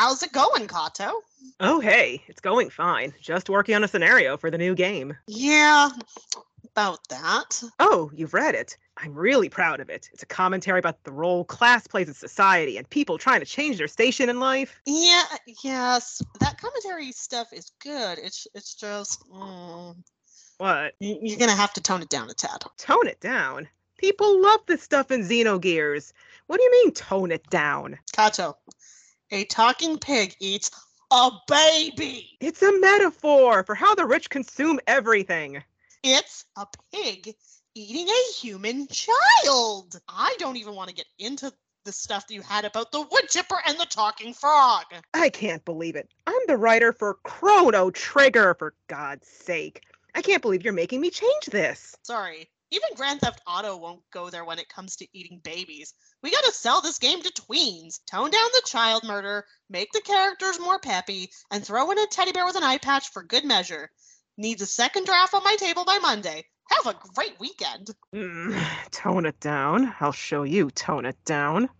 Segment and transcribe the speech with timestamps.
[0.00, 1.22] How's it going, Kato?
[1.58, 3.12] Oh, hey, it's going fine.
[3.20, 5.16] Just working on a scenario for the new game.
[5.26, 5.90] Yeah,
[6.72, 7.60] about that.
[7.80, 8.76] Oh, you've read it.
[8.96, 10.08] I'm really proud of it.
[10.12, 13.78] It's a commentary about the role class plays in society and people trying to change
[13.78, 14.80] their station in life.
[14.86, 15.24] Yeah,
[15.64, 18.20] yes, that commentary stuff is good.
[18.22, 19.96] It's it's just mm,
[20.58, 20.94] What?
[21.00, 22.62] you're gonna have to tone it down a tad.
[22.76, 23.66] Tone it down.
[23.96, 26.12] People love this stuff in Xenogears.
[26.46, 27.98] What do you mean, tone it down?
[28.12, 28.56] Kato,
[29.30, 30.70] a talking pig eats
[31.10, 32.36] a baby.
[32.40, 35.62] It's a metaphor for how the rich consume everything.
[36.02, 37.34] It's a pig
[37.74, 40.00] eating a human child.
[40.08, 41.52] I don't even want to get into
[41.84, 44.84] the stuff that you had about the wood chipper and the talking frog.
[45.14, 46.10] I can't believe it.
[46.26, 49.84] I'm the writer for Chrono Trigger, for God's sake.
[50.14, 51.96] I can't believe you're making me change this.
[52.02, 52.50] Sorry.
[52.70, 55.94] Even Grand Theft Auto won't go there when it comes to eating babies.
[56.22, 58.00] We gotta sell this game to tweens.
[58.10, 62.32] Tone down the child murder, make the characters more peppy, and throw in a teddy
[62.32, 63.90] bear with an eye patch for good measure.
[64.36, 66.44] Needs a second draft on my table by Monday.
[66.70, 67.88] Have a great weekend.
[68.14, 69.94] Mm, tone it down.
[70.00, 71.70] I'll show you tone it down.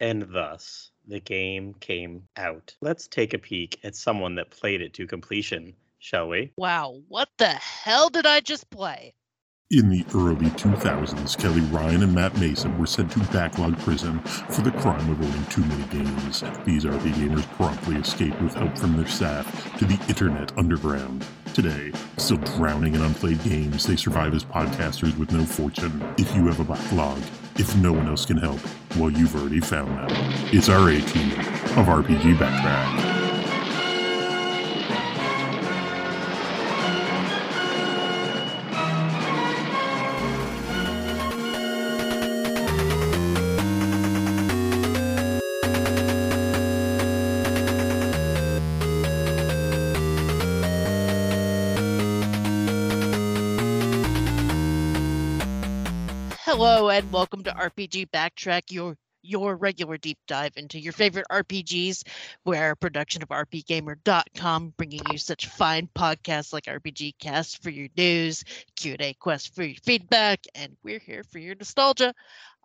[0.00, 2.74] And thus, the game came out.
[2.80, 6.52] Let's take a peek at someone that played it to completion, shall we?
[6.56, 9.14] Wow, what the hell did I just play?
[9.72, 14.60] In the early 2000s, Kelly Ryan and Matt Mason were sent to backlog prison for
[14.60, 16.44] the crime of owning too many games.
[16.66, 21.24] These RP gamers promptly escaped with help from their staff to the internet underground.
[21.54, 26.04] Today, still drowning in unplayed games, they survive as podcasters with no fortune.
[26.18, 27.22] If you have a backlog,
[27.56, 28.60] if no one else can help,
[28.98, 30.12] well, you've already found that.
[30.52, 33.21] It's our A team of RPG Backtrack.
[56.92, 62.02] And welcome to RPG Backtrack, your your regular deep dive into your favorite RPGs.
[62.44, 67.88] We're a production of RPGamer.com, bringing you such fine podcasts like RPG Cast for your
[67.96, 68.44] news,
[68.76, 72.12] Q&A Quest for your feedback, and we're here for your nostalgia.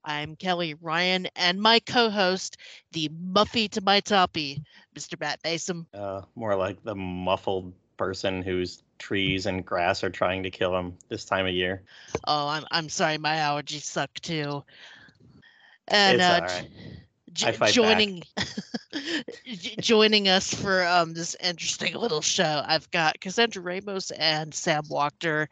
[0.04, 2.58] I'm Kelly Ryan, and my co-host,
[2.92, 4.62] the Muffy to my toppy,
[4.94, 5.18] Mr.
[5.18, 5.86] Matt Basom.
[5.94, 10.94] Uh, more like the muffled person whose trees and grass are trying to kill him
[11.10, 11.82] this time of year.
[12.28, 14.64] Oh, I'm I'm sorry, my allergies suck too.
[15.88, 16.70] And It's uh, all right.
[17.34, 17.74] j- I fight back.
[17.74, 18.24] joining
[19.80, 25.48] joining us for um this interesting little show, I've got Cassandra Ramos and Sam Wachter,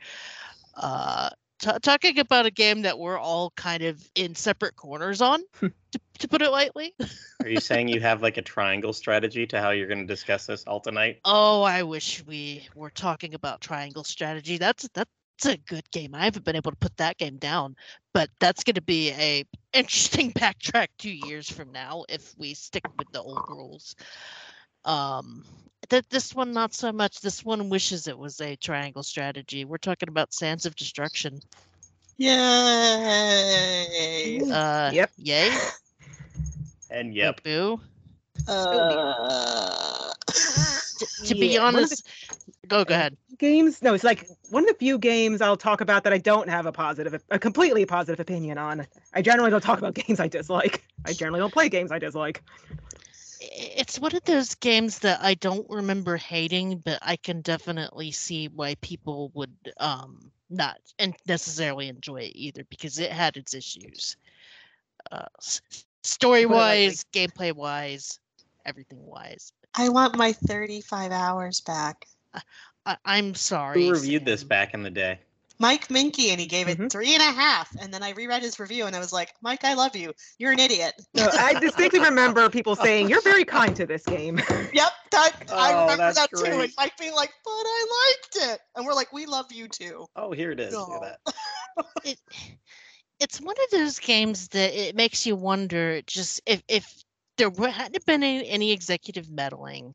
[0.75, 1.29] uh,
[1.59, 5.67] t- talking about a game that we're all kind of in separate corners on, hmm.
[5.91, 6.93] to, to put it lightly.
[7.41, 10.45] Are you saying you have like a triangle strategy to how you're going to discuss
[10.45, 11.19] this all tonight?
[11.25, 14.57] Oh, I wish we were talking about triangle strategy.
[14.57, 15.09] That's that's
[15.45, 16.15] a good game.
[16.15, 17.75] I haven't been able to put that game down,
[18.13, 19.43] but that's going to be a
[19.73, 23.95] interesting backtrack two years from now if we stick with the old rules.
[24.85, 25.43] Um,
[25.89, 27.21] that this one not so much.
[27.21, 29.65] This one wishes it was a triangle strategy.
[29.65, 31.39] We're talking about Sands of Destruction.
[32.17, 32.35] Yay!
[34.51, 35.11] Uh, Yep.
[35.17, 35.51] Yay.
[36.91, 37.81] And yep, Boo.
[38.47, 40.13] Uh,
[40.97, 42.07] To, to be Yeah, one of the- honest,
[42.67, 43.17] go go ahead.
[43.37, 43.81] Games?
[43.81, 46.67] No, it's like one of the few games I'll talk about that I don't have
[46.67, 48.87] a positive, a completely positive opinion on.
[49.13, 50.85] I generally don't talk about games I dislike.
[51.03, 52.41] I generally don't play games I dislike.
[53.41, 58.47] It's one of those games that I don't remember hating, but I can definitely see
[58.47, 64.17] why people would um not and necessarily enjoy it either because it had its issues.
[65.11, 65.25] Uh,
[66.03, 68.19] story wise, gameplay wise,
[68.65, 69.51] everything wise.
[69.75, 72.07] I want my 35 hours back.
[72.85, 73.85] I, I'm sorry.
[73.85, 75.19] who reviewed this back in the day?
[75.59, 76.91] Mike Moehnke, and he gave it Mhm.
[76.91, 77.69] three and a half.
[77.79, 80.13] And then I reread his review, and I was like, Mike, I love you.
[80.37, 80.93] You're an idiot.
[81.13, 84.39] No, I distinctly remember people saying you're very kind to this game.
[84.73, 86.43] Yep, that I Oh, remember that's that too.
[86.43, 86.73] And great.
[86.77, 88.59] Mike being like, but I liked it.
[88.75, 90.05] And we're like, we love you too.
[90.17, 90.73] Oh, here it is.
[90.73, 91.15] Look No.
[92.03, 92.19] it,
[93.21, 97.03] it's one of those games that it makes you wonder just if if
[97.37, 99.93] there hadn't been any, any executive meddling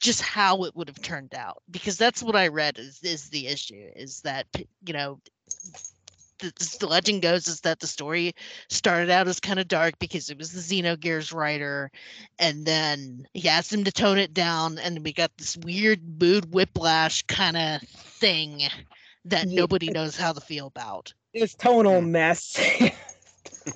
[0.00, 3.46] just how it would have turned out because that's what i read is is the
[3.46, 4.46] issue is that
[4.86, 5.20] you know
[6.38, 8.34] the, the legend goes is that the story
[8.68, 11.90] started out as kind of dark because it was the Xenogears writer,
[12.38, 16.52] and then he asked him to tone it down, and we got this weird mood
[16.52, 18.62] whiplash kind of thing
[19.24, 19.60] that Yeah.
[19.60, 21.12] nobody knows how to feel about.
[21.34, 22.12] This tonal hmm.
[22.12, 22.56] mess.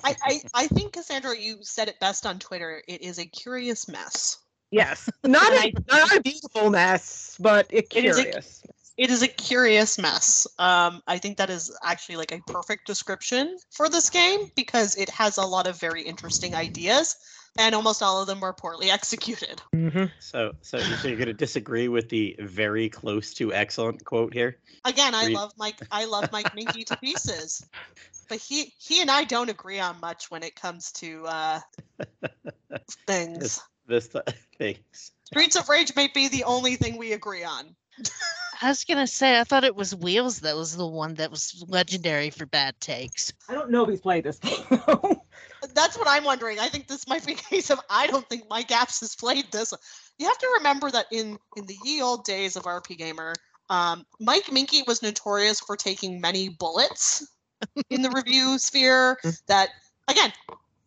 [0.03, 2.81] I, I, I think, Cassandra, you said it best on Twitter.
[2.87, 4.37] It is a curious mess.
[4.73, 8.63] Yes, not And a, not a beautiful mess, but a It is a- curious.
[8.95, 10.45] It is a curious mess.
[10.59, 15.09] Um, I think that is actually like a perfect description for this game because it
[15.09, 17.15] has a lot of very interesting ideas,
[17.57, 19.61] and almost all of them were poorly executed.
[19.75, 20.11] Mhm.
[20.19, 24.57] So, so so you're going to disagree with the very close to excellent quote here?
[24.85, 25.79] Again, I Read- love Mike.
[25.91, 27.65] I love Mike Moehnke to pieces,
[28.29, 31.59] but he he and I don't agree on much when it comes to uh,
[33.07, 33.39] things.
[33.39, 34.25] This, this th-
[34.57, 35.11] things.
[35.23, 37.75] Streets of Rage may be the only thing we agree on.
[38.61, 41.63] I was gonna say I thought it was Wheels that was the one that was
[41.67, 43.33] legendary for bad takes.
[43.49, 44.65] I don't know if he's played this game.
[45.73, 46.59] That's what I'm wondering.
[46.59, 49.51] I think this might be a case of I don't think Mike Apps has played
[49.51, 49.73] this.
[50.17, 53.33] You have to remember that in in the ye old days of RP Gamer,
[53.69, 57.27] um, Mike Moehnke was notorious for taking many bullets
[57.89, 59.17] in the review sphere.
[59.47, 59.69] That
[60.07, 60.31] again,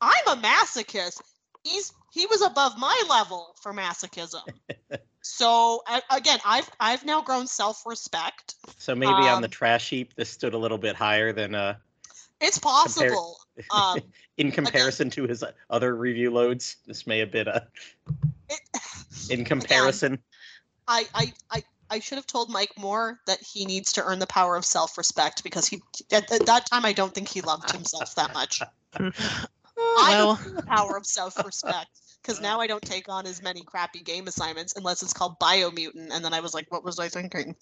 [0.01, 1.21] I'm a masochist.
[1.63, 4.43] He's he was above my level for masochism.
[5.29, 8.55] So I, again, I've I've now grown self-respect.
[8.79, 11.75] So maybe on the Um, trash heap, this stood a little bit higher than uh
[12.41, 13.37] It's possible.
[13.73, 13.99] Um,
[14.37, 16.77] in comparison to his other review loads.
[16.87, 17.67] This may have been a
[18.49, 18.61] it,
[19.31, 20.21] in comparison.
[20.87, 24.29] I, I, I, I should have told Mike Moore that he needs to earn the
[24.29, 25.83] power of self-respect because he
[26.13, 28.63] at, at that time I don't think he loved himself that much.
[29.77, 31.91] I don't the power of self-respect
[32.27, 36.11] because now I don't take on as many crappy game assignments unless it's called Biomutant,
[36.11, 37.55] and then I was like, what was I thinking?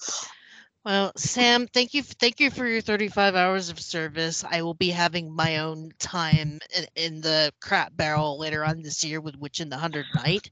[0.85, 4.45] well, Sam, thank you, thank you for your 35 hours of service.
[4.49, 9.05] I will be having my own time in, in the crap barrel later on this
[9.05, 10.51] year with Witch and the Hundred Knight.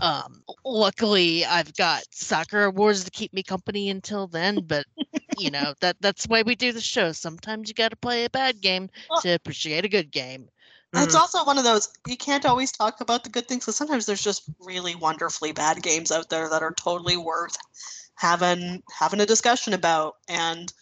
[0.00, 4.64] Um, luckily, I've got Sakura Wars to keep me company until then.
[4.66, 4.86] But
[5.38, 7.12] you know that that's why we do the show.
[7.12, 8.88] Sometimes you got to play a bad game
[9.20, 10.48] to appreciate a good game.
[10.94, 11.18] It's Mhm.
[11.18, 14.22] also one of those you can't always talk about the good things because sometimes there's
[14.22, 17.56] just really wonderfully bad games out there that are totally worth
[18.14, 20.16] having having a discussion about.
[20.28, 20.72] And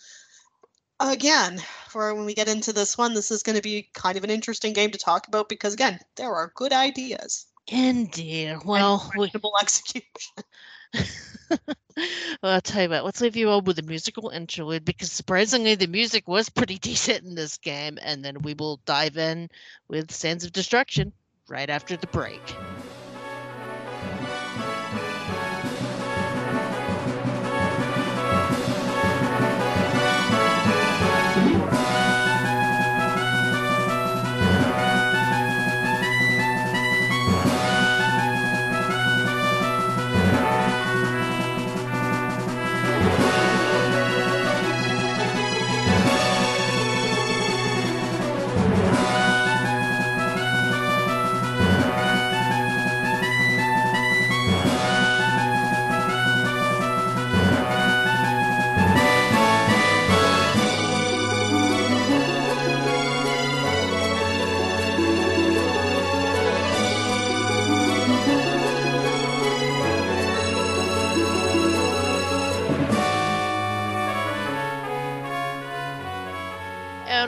[1.00, 1.58] again,
[1.88, 4.30] for when we get into this one, this is going to be kind of an
[4.30, 7.46] interesting game to talk about because again, there are good ideas.
[7.68, 8.58] Indeed.
[8.64, 10.44] Well, we, questionable execution.
[12.42, 15.74] well, I'll tell you what, let's leave you all with a musical interlude because surprisingly
[15.74, 19.48] the music was pretty decent in this game, and then we will dive in
[19.88, 21.12] with Sands of Destruction
[21.48, 22.69] right after the break.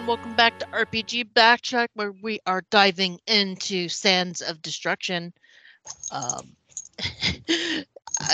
[0.03, 5.33] And welcome back to RPG Backtrack, where we are diving into Sands of Destruction.
[6.11, 6.57] Um,
[7.49, 7.85] I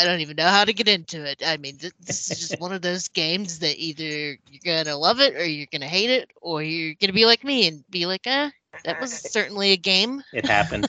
[0.03, 1.43] don't even know how to get into it.
[1.44, 5.20] I mean, th- this is just one of those games that either you're gonna love
[5.20, 8.27] it or you're gonna hate it, or you're gonna be like me and be like,
[8.27, 8.48] eh,
[8.84, 10.22] that was certainly a game.
[10.32, 10.89] It happened.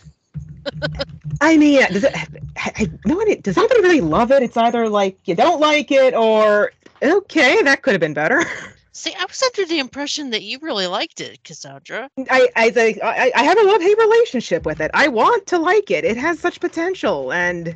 [1.41, 4.43] I mean, does it, I, I, nobody, does anybody really love it?
[4.43, 6.71] It's either like you don't like it or
[7.03, 8.45] okay, that could have been better.
[8.91, 12.09] See, I was under the impression that you really liked it, Cassandra.
[12.29, 14.91] I, I, think- I, I have a love hate relationship with it.
[14.93, 16.03] I want to like it.
[16.05, 17.75] It has such potential, and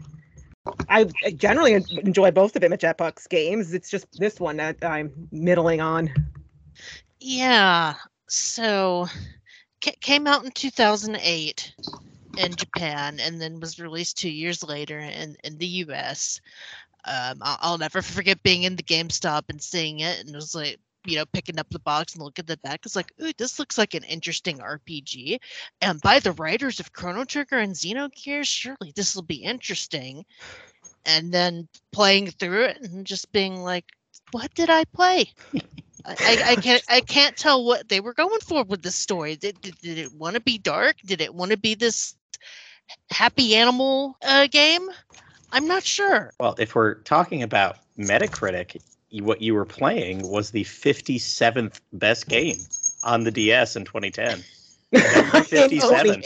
[0.90, 1.06] I
[1.36, 3.74] generally enjoy both of Image Epoch's games.
[3.74, 6.10] It's just this one that I'm middling on.
[7.20, 7.94] Yeah.
[8.28, 9.08] So,
[9.84, 11.76] ca- came out in 2008
[12.38, 16.42] in Japan, and then was released two years later in in the U.S.
[17.06, 20.56] Um, I'll, I'll never forget being in the GameStop and seeing it, and it was
[20.56, 22.82] like, you know, picking up the box and look at the back.
[22.86, 25.40] It's like, ooh, this looks like an interesting RPG,
[25.82, 30.26] and by the writers of Chrono Trigger and Xenogears, surely this will be interesting.
[31.06, 33.86] And then playing through it and just being like,
[34.32, 35.30] what did I play?
[36.06, 39.36] I, I, can't I can't tell what they were going for with this story.
[39.36, 40.98] Did, did, did it want to be dark?
[41.06, 42.16] Did it want to be this
[43.10, 44.90] happy animal uh, game?
[45.52, 46.34] I'm not sure.
[46.40, 48.82] Well, if we're talking about Metacritic,
[49.22, 52.58] what you were playing was the 57th best game
[53.04, 54.44] on the DS in 2010.
[55.44, 56.24] 57.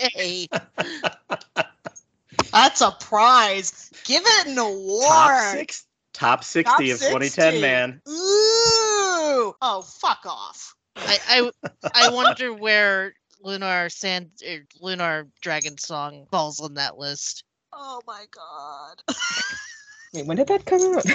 [2.52, 3.92] That's a prize.
[4.06, 5.08] Give it an award.
[5.08, 8.02] Top six, top sixty Top of 2010, man.
[8.08, 9.54] Ooh.
[9.62, 10.76] Oh, fuck off.
[10.96, 11.52] I, I
[11.94, 17.44] I wonder where Lunar Sand er, Lunar Dragon Song falls on that list.
[17.72, 19.04] Oh my god.
[20.14, 21.06] Wait, when did that come out?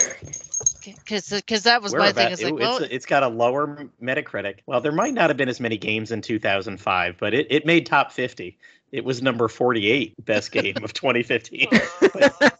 [0.85, 2.33] Because because that was We're my about- thing.
[2.33, 4.61] It's, like, it- well, it's, it's got a lower Metacritic.
[4.67, 7.87] Well, there might not have been as many games in 2005, but it, it made
[7.87, 8.59] top 50.
[8.91, 11.69] It was number 48 best game of 2015.
[11.71, 12.51] Uh,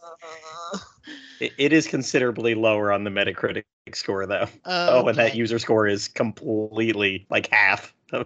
[1.39, 4.47] It, it is considerably lower on the Metacritic score, though.
[4.63, 7.93] Oh, and that user score is completely like half.
[8.13, 8.23] so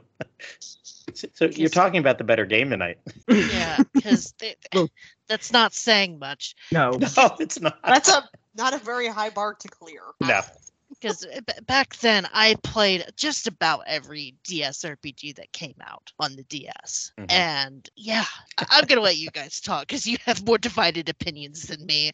[1.34, 3.00] so you're talking about the better game tonight.
[3.28, 4.36] yeah, because
[4.74, 4.90] Well-
[5.28, 6.56] that's not saying much.
[6.72, 6.92] no.
[7.00, 7.82] No, it's not.
[7.84, 8.24] That's a
[8.56, 10.02] not a very high bar to clear.
[10.22, 10.42] no.
[10.90, 11.26] Because
[11.68, 17.12] back then I played just about every DS RPG that came out on the DS,
[17.20, 17.32] Mhm.
[17.32, 18.26] and yeah,
[18.58, 22.12] I- I'm gonna let you guys talk because you have more divided opinions than me.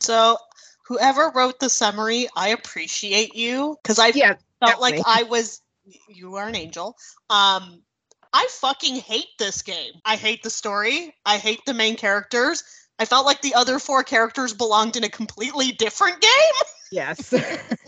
[0.00, 0.36] So,
[0.86, 5.02] whoever wrote the summary, I appreciate you because I Yeah, felt like definitely.
[5.06, 5.60] I was.
[6.08, 6.96] You are an angel.
[7.30, 7.83] Um,
[8.34, 9.92] I fucking hate this game.
[10.04, 11.14] I hate the story.
[11.24, 12.64] I hate the main characters.
[12.98, 16.30] I felt like the other four characters belonged in a completely different game.
[16.90, 17.32] yes.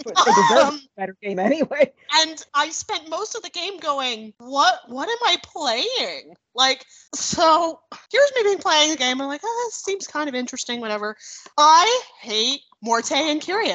[0.57, 1.93] Um, a better game anyway.
[2.15, 4.83] and I spent most of the game going, "What?
[4.87, 7.81] What am I playing?" Like, so
[8.13, 9.21] here's me being playing a game.
[9.21, 11.17] I'm like, "Oh, this seems kind of interesting." Whatever.
[11.59, 13.73] I hate Morte and Kyrie.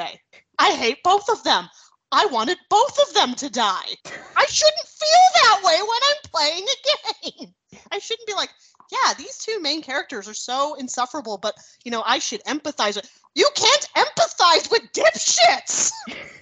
[0.58, 1.68] I hate both of them.
[2.12, 3.96] I wanted both of them to die.
[4.36, 7.54] I shouldn't feel that way when I'm playing a game.
[7.92, 8.50] I shouldn't be like,
[8.92, 13.10] "Yeah, these two main characters are so insufferable," but you know, I should empathize with.
[13.36, 15.92] You can't empathize with dipshits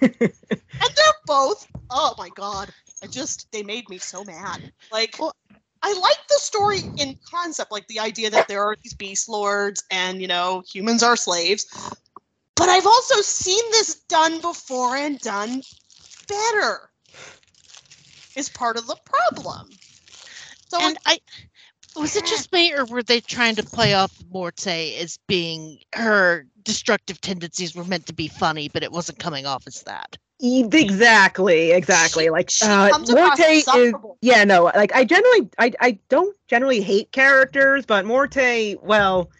[0.00, 2.68] and they're both oh my god
[3.02, 5.34] i just they made me so mad like Well-
[5.82, 9.84] i like the story in concept like the idea that there are these beast lords
[9.90, 11.66] and you know humans are slaves
[12.60, 15.62] but i've also seen this done before and done
[16.28, 16.90] better
[18.36, 19.68] is part of the problem
[20.68, 21.18] so and I
[21.96, 26.46] was it just me, or were they trying to play off Morte as being her
[26.62, 30.16] destructive tendencies were meant to be funny, but it wasn't coming off as that?
[30.40, 32.24] E- Exactly, exactly.
[32.24, 36.80] She- like she uh, Morte is yeah, no, like I generally I I don't generally
[36.80, 39.30] hate characters, but Morte, well,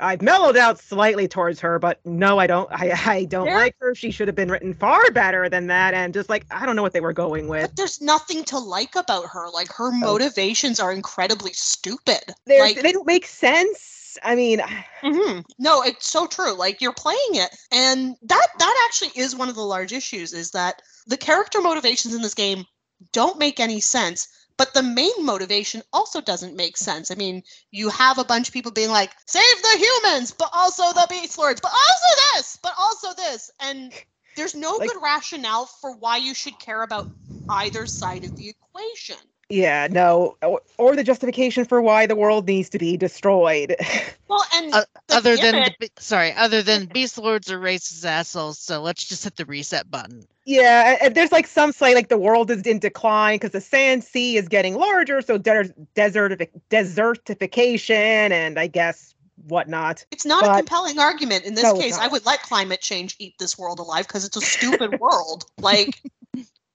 [0.00, 3.94] I've mellowed out slightly towards her, but no, I don't I I don't like her.
[3.94, 6.82] She should have been written far better than that and just like I don't know
[6.82, 7.62] what they were going with.
[7.62, 12.92] but there's nothing to like about her like her motivations are incredibly stupid like they
[12.92, 14.18] don't make sense.
[14.22, 14.60] I mean,
[15.02, 16.52] hmm No, it's so true.
[16.54, 20.32] Like you're playing it, and that that actually is one of the large issues.
[20.32, 22.64] Is that the character motivations in this game
[23.12, 27.10] don't make any sense, but the main motivation also doesn't make sense.
[27.10, 30.92] I mean, you have a bunch of people being like, "Save the humans," but also
[30.92, 33.92] the beast lords, but also this, but also this, and
[34.36, 37.08] there's no Like- good rationale for why you should care about
[37.48, 39.16] either side of the equation.
[39.50, 43.76] yeah, no, or, or the justification for why the world needs to be destroyed.
[44.26, 48.58] Well, and Uh, the other than the, sorry, other than beast lords are racist assholes,
[48.58, 50.26] so let's just hit the reset button.
[50.46, 54.36] Yeah, there's like some say like the world is in decline because the sand sea
[54.36, 59.14] is getting larger, so there's desertific- desertification and I guess
[59.48, 60.04] whatnot.
[60.10, 61.44] It's not a compelling argument.
[61.44, 64.36] In this No, case, I would let climate change eat this world alive because it's
[64.36, 65.44] a stupid world.
[65.58, 66.02] Like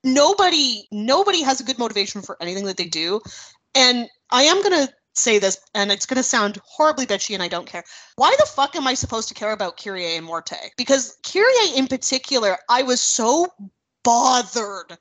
[0.03, 3.21] nobody nobody has a good motivation for anything that they do.
[3.75, 7.67] And I am gonna say this, and it's gonna sound horribly bitchy, and I don't
[7.67, 7.83] care.
[8.15, 10.71] Why the fuck am I supposed to care about Kyrie and Morte?
[10.77, 13.47] Because Kyrie in particular, I was so
[14.03, 14.97] bothered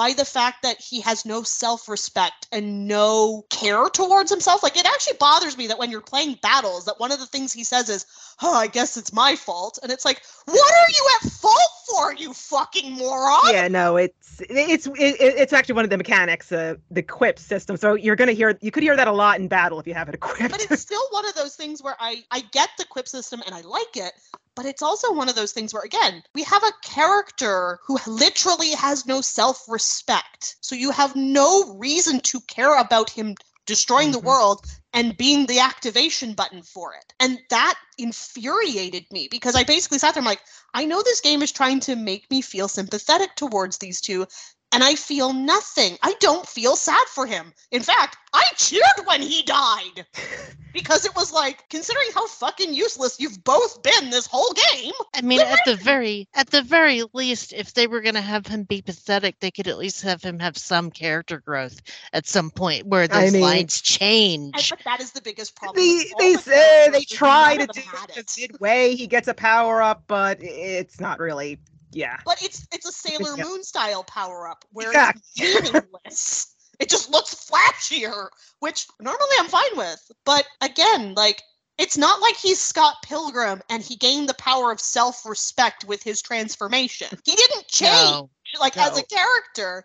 [0.00, 4.86] by the fact that he has no self-respect and no care towards himself like it
[4.86, 7.90] actually bothers me that when you're playing battles that one of the things he says
[7.90, 8.06] is
[8.40, 12.14] oh i guess it's my fault and it's like what are you at fault for
[12.14, 16.76] you fucking moron Yeah, no, it's it's it, it's actually one of the mechanics, uh,
[16.90, 17.76] the quip system.
[17.76, 20.08] So you're gonna hear you could hear that a lot in battle if you have
[20.08, 20.50] it equipped.
[20.50, 23.54] but it's still one of those things where i i get the quip system and
[23.54, 24.12] i like it
[24.60, 28.72] but it's also one of those things where again we have a character who literally
[28.72, 30.56] has no self-respect.
[30.60, 34.24] So you have no reason to care about him destroying the Mhm.
[34.24, 37.14] world and being the activation button for it.
[37.20, 40.40] And that infuriated me because i basically sat there i'm like
[40.74, 44.26] i know this game is trying to make me feel sympathetic towards these two
[44.72, 45.98] and I feel nothing.
[46.02, 47.52] I don't feel sad for him.
[47.70, 50.06] In fact, I cheered when he died
[50.72, 54.92] because it was like, considering how fucking useless you've both been this whole game.
[55.14, 58.62] I mean, at the very at the very least, if they were gonna have him
[58.64, 61.80] be pathetic, they could at least have him have some character growth
[62.12, 64.70] at some point where I those mean- lines And, change.
[64.70, 65.76] but that is the biggest problem.
[65.84, 68.26] They they the say they try to do had it it.
[68.26, 68.94] the Sid way.
[68.94, 71.58] He gets a power up, but it's not really.
[71.92, 72.18] Yeah.
[72.24, 73.44] But it's it's a Sailor Yeah.
[73.44, 75.22] Moon style power up where Exactly.
[75.36, 76.54] it's meaningless.
[76.78, 78.28] it just looks flashier,
[78.60, 80.10] which normally I'm fine with.
[80.24, 81.42] But again, like
[81.78, 86.20] it's not like he's Scott Pilgrim and he gained the power of self-respect with his
[86.22, 87.08] transformation.
[87.24, 88.30] He didn't change No.
[88.60, 89.84] like as a character.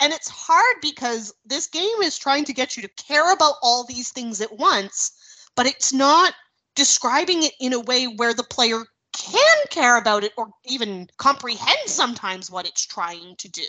[0.00, 3.84] And it's hard because this game is trying to get you to care about all
[3.84, 5.12] these things at once,
[5.54, 6.32] but it's not
[6.74, 8.82] describing it in a way where the player
[9.16, 13.66] can care about it or even comprehend sometimes what it's trying to do.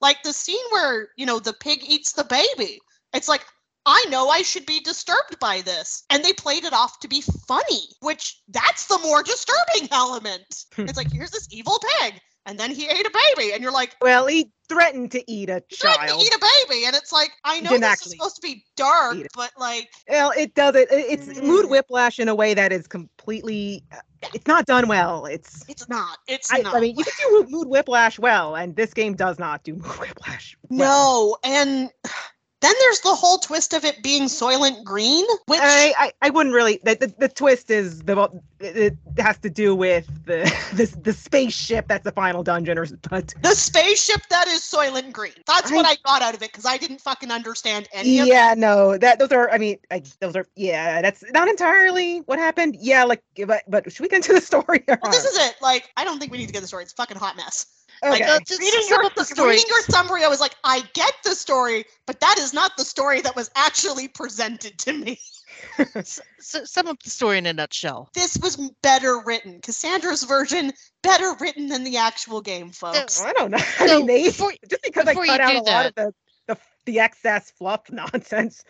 [0.00, 2.78] Like the scene where, you know, the pig eats the baby.
[3.14, 3.44] It's like,
[3.86, 6.04] I know I should be disturbed by this.
[6.10, 10.64] And they played it off to be funny, which that's the more disturbing element.
[10.76, 13.96] it's like, here's this evil pig, and then he ate a baby, and you're like,
[14.00, 16.22] Well, he threatened to eat a "He's trying to child.
[16.22, 16.38] eat a
[16.68, 20.32] baby, and it's like, I know this is supposed to be dark, but like, Well,
[20.36, 20.90] it does it.
[20.90, 21.70] it- It's mood Mm.
[21.70, 23.84] whiplash in a way that is completely.
[23.92, 23.98] uh,
[24.32, 25.26] It's not done well.
[25.26, 25.64] It's.
[25.68, 26.18] it's not.
[26.26, 26.74] It's I, not.
[26.74, 29.98] I mean, you can do mood whiplash well, and this game does not do mood
[30.00, 30.56] whiplash.
[30.70, 30.78] well.
[30.78, 31.90] no, and
[32.60, 36.54] then there's the whole twist of it being Soylent Green, which I, I, I wouldn't
[36.54, 36.80] really.
[36.82, 40.44] The, the, the twist is the it has to do with the
[40.74, 45.32] the, the spaceship that's the final dungeon, or but the spaceship that is Soylent Green.
[45.46, 48.26] That's what I- I got out of it because I didn't fucking understand any of
[48.26, 48.30] it.
[48.30, 49.50] yeah, no, that those are.
[49.50, 50.46] I mean, I, those are.
[50.56, 52.76] Yeah, that's not entirely what happened.
[52.80, 54.82] Yeah, like, but but should we get into the story?
[54.88, 55.56] or Well, this is it.
[55.60, 56.84] Like, I don't think we need to get the story.
[56.84, 57.66] It's a fucking hot mess.
[58.02, 58.10] Okay.
[58.10, 59.50] Like, Uh, just reading your, the story.
[59.50, 62.84] reading your summary, I was like, I get the story, but that is not the
[62.84, 65.18] story that was actually presented to me.
[65.94, 68.10] S- s- sum up the story in a nutshell.
[68.12, 69.58] This was better written.
[69.62, 70.70] Cassandra's version,
[71.02, 73.22] better written than the actual game, folks.
[73.22, 73.56] I don't know.
[73.80, 76.14] I So, mean, they before- just because I cut out do a lot of the,
[76.46, 78.64] the the excess fluff nonsense.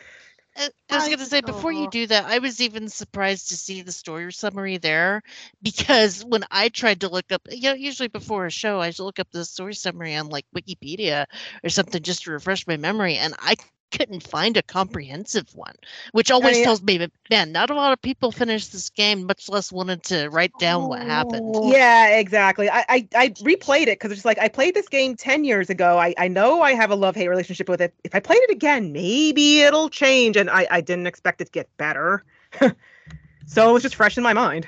[0.56, 3.82] I I was gonna say before you do that, I was even surprised to see
[3.82, 5.22] the story summary there
[5.62, 9.18] because when I tried to look up, you know, usually before a show, I look
[9.20, 11.26] up the story summary on like Wikipedia
[11.64, 13.54] or something just to refresh my memory, and I
[13.90, 15.74] couldn't find a comprehensive one,
[16.12, 19.26] which always mean- tells me, that, man, not a lot of people finished this game,
[19.26, 21.54] much less wanted to write down what happened.
[21.56, 21.72] Oh.
[21.72, 22.68] Yeah, exactly.
[22.68, 25.70] I I, I replayed it because it's just like I played this game ten years
[25.70, 25.98] ago.
[25.98, 27.94] I I know I have a love hate relationship with it.
[28.04, 31.52] If I played it again, maybe it'll change, and I I didn't expect it to
[31.52, 32.24] get better.
[33.46, 34.66] so it was just fresh in my mind.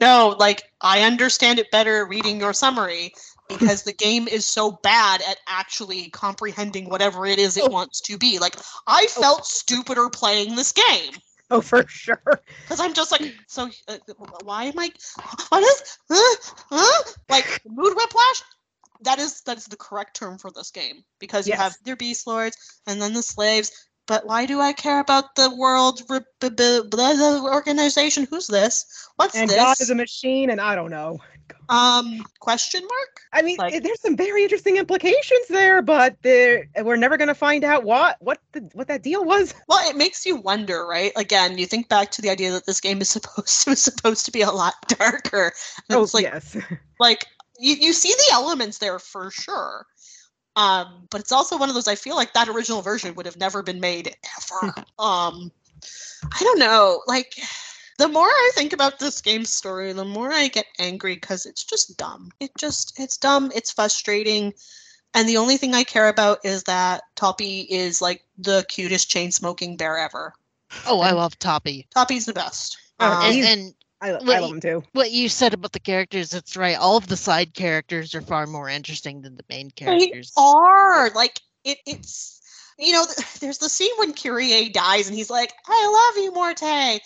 [0.00, 3.12] No, like, I understand it better reading your summary
[3.58, 7.68] because the game is so bad at actually comprehending whatever it is it Oh.
[7.68, 8.38] wants to be.
[8.38, 11.12] Like, I felt stupider playing this game.
[11.50, 12.22] Oh, for sure.
[12.64, 13.98] Because I'm just like, so uh,
[14.44, 14.90] why am I?
[15.48, 15.98] What is?
[16.10, 16.36] Huh?
[16.70, 17.02] Huh?
[17.28, 18.42] Like mood whiplash.
[19.02, 21.78] That is that is the correct term for this game because you have Yes.
[21.84, 23.72] their beast lords and then the slaves.
[24.06, 26.80] But why do I care about the world b- b-
[27.44, 28.26] organization?
[28.28, 28.84] Who's this?
[29.16, 29.56] What's And this?
[29.56, 31.18] God is a machine, and I don't know.
[31.68, 33.20] Um question mark?
[33.32, 37.34] I mean, Like- eh, there's some very interesting implications there, but there we're never gonna
[37.34, 39.54] find out what what the what that deal was.
[39.68, 41.12] Well, it makes you wonder, right?
[41.16, 44.32] Again, you think back to the idea that this game is supposed to supposed to
[44.32, 45.52] be a lot darker.
[45.90, 46.56] Oh like yes.
[46.98, 47.26] like
[47.58, 49.86] you, you see the elements there for sure
[50.56, 53.36] um but it's also one of those i feel like that original version would have
[53.36, 55.52] never been made ever um
[56.24, 57.38] i don't know like
[58.00, 61.62] the more i think about this game's story the more i get angry because it's
[61.62, 64.52] just dumb it just it's dumb it's frustrating
[65.12, 69.30] and the only thing i care about is that toppy is like the cutest chain
[69.30, 70.32] smoking bear ever
[70.86, 71.88] Oh, I love Toppy.
[71.92, 74.82] toppy's the best Oh, Um, And, and I, I love him too.
[74.92, 76.76] what you said about the characters, it's right.
[76.76, 80.32] All of the side characters are far more interesting than the main characters.
[80.34, 81.78] They are like it.
[81.86, 82.40] It's
[82.78, 86.32] you know, th- there's the scene when Kyrie dies, and he's like, "I love you,
[86.32, 87.00] Morte,"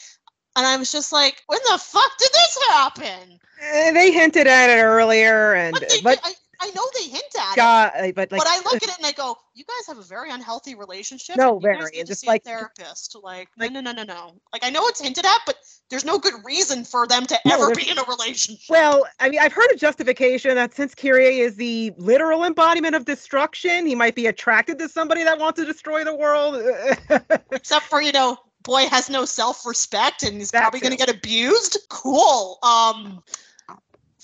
[0.57, 4.71] and I was just like, "When the fuck did this happen?" Eh, they hinted at
[4.71, 8.13] it earlier, and But, they, but I, I know they hint at it, God, eh,
[8.15, 10.31] but like but I look at it and I go, "You guys have a very
[10.31, 11.37] unhealthy relationship.
[11.37, 13.17] No, and you guys very, need just like- therapist.
[13.23, 14.41] Like, like- no, no, no, no, no.
[14.53, 15.57] Like, I know it's hinted at, but
[15.91, 18.65] there's no good reason for them to No, ever be in a relationship.
[18.69, 23.05] Well, I mean, I've heard a justification that since Kyrie is the literal embodiment of
[23.05, 26.63] destruction, he might be attracted to somebody that wants to destroy the world.
[27.53, 31.79] except for you know boy has no self-respect and he's probably going to get abused
[31.91, 33.23] cool um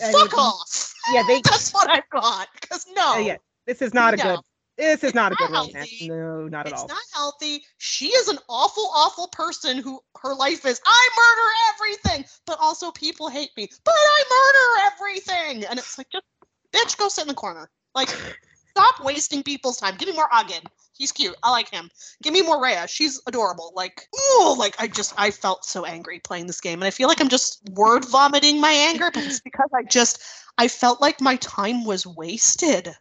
[0.02, 3.82] I fuck mean, off yeah, they that's what i've got because no uh, yeah, This
[3.82, 4.22] is not a No.
[4.24, 4.38] good.
[4.76, 6.00] This is not a good not romance.
[6.00, 6.88] No, not at It's all.
[6.88, 7.62] not healthy.
[7.78, 12.90] She is an awful, awful person who her life is I murder everything, but also
[12.92, 13.68] people hate me.
[13.84, 16.24] But I murder everything, and it's like just
[16.72, 17.70] bitch, go sit in the corner.
[17.94, 18.08] Like,
[18.70, 19.96] stop wasting people's time.
[19.98, 20.62] Give me more Agin.
[21.00, 21.34] He's cute.
[21.42, 21.90] I like him.
[22.22, 22.86] Give me more Rhea.
[22.86, 23.72] She's adorable.
[23.74, 27.08] Like, ooh, like I just I felt so angry playing this game, and I feel
[27.08, 30.22] like I'm just word vomiting my anger, but it's because I just
[30.58, 32.94] I felt like my time was wasted.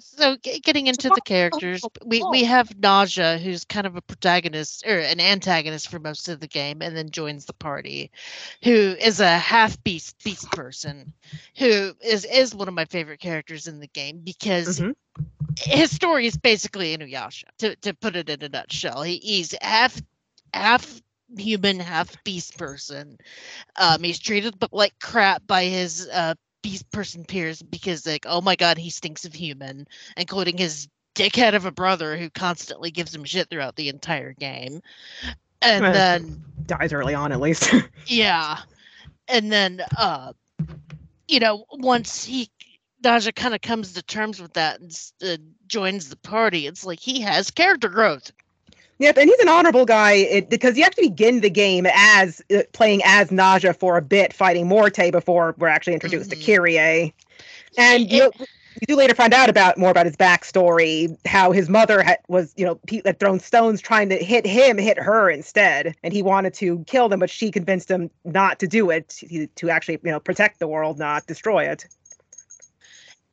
[0.00, 4.98] So getting into the characters, we we have Naja, who's kind of a protagonist or
[4.98, 8.10] an antagonist for most of the game, and then joins the party,
[8.64, 11.12] who is a half beast beast person,
[11.58, 14.94] who is is one of my favorite characters in the game because Mhm.
[15.58, 17.44] his story is basically Inuyasha.
[17.58, 20.00] To to put it in a nutshell, he, he's half
[20.52, 21.00] half
[21.36, 23.16] human, half beast person.
[23.76, 28.56] Um, he's treated like crap by his uh beast person peers because like, oh my
[28.56, 33.22] god, he stinks of human, including his dickhead of a brother who constantly gives him
[33.22, 34.80] shit throughout the entire game.
[35.60, 37.72] And Well, then Dies early on, at least.
[38.06, 38.58] yeah.
[39.28, 40.32] And then uh
[41.28, 42.50] you know, once he
[43.02, 46.98] Naja kind of comes to terms with that and uh, joins the party, it's like
[46.98, 48.32] he has character growth.
[48.98, 52.40] Yep, and he's an honorable guy it, because you have to begin the game as
[52.54, 56.40] uh, playing as Naja for a bit, fighting Morte before we're actually introduced Mhm.
[56.40, 57.14] to Kyrie.
[57.76, 62.02] And you, you do later find out about more about his backstory, how his mother
[62.02, 66.12] had, was, you know, had thrown stones trying to hit him, hit her instead, and
[66.12, 69.20] he wanted to kill them, but she convinced him not to do it,
[69.56, 71.86] to actually, you know, protect the world, not destroy it.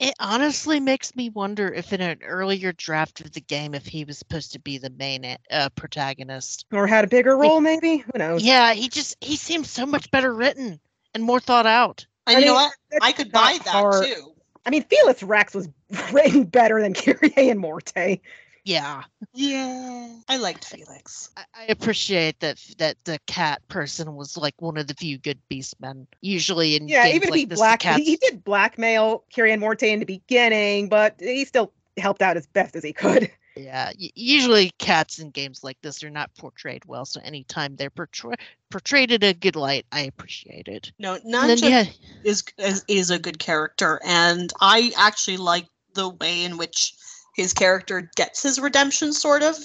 [0.02, 4.04] It honestly makes me wonder if in an earlier draft of the game, if he
[4.04, 6.66] was supposed to be the main uh, protagonist.
[6.72, 7.98] Or had a bigger role, maybe?
[7.98, 8.42] Who knows?
[8.42, 10.80] Yeah, he just he seems so much better written
[11.14, 12.08] and more thought out.
[12.26, 12.74] And I you know what?
[13.00, 14.08] I could buy that hard.
[14.08, 14.34] too.
[14.66, 15.70] I mean, Felix Rex was
[16.12, 18.22] written better than Kyrie and Morte.
[18.64, 21.30] Yeah, Yeah, I liked Felix.
[21.38, 25.40] I, I appreciate that that the cat person was like one of the few good
[25.50, 26.06] beastmen.
[26.22, 29.62] Usually in Yeah, games even if he this, black, he, he did blackmail Kyrie and
[29.62, 33.32] Morte in the beginning, but he still helped out as best as he could.
[33.56, 37.06] yeah, usually cats in games like this are not portrayed well.
[37.06, 38.36] So anytime they're portray-
[38.70, 40.92] portrayed in a good light, I appreciate it.
[41.00, 41.86] No, Naja yeah,
[42.24, 46.94] is, is is a good character, and I actually like the way in which
[47.34, 49.14] his character gets his redemption.
[49.14, 49.56] Sort of,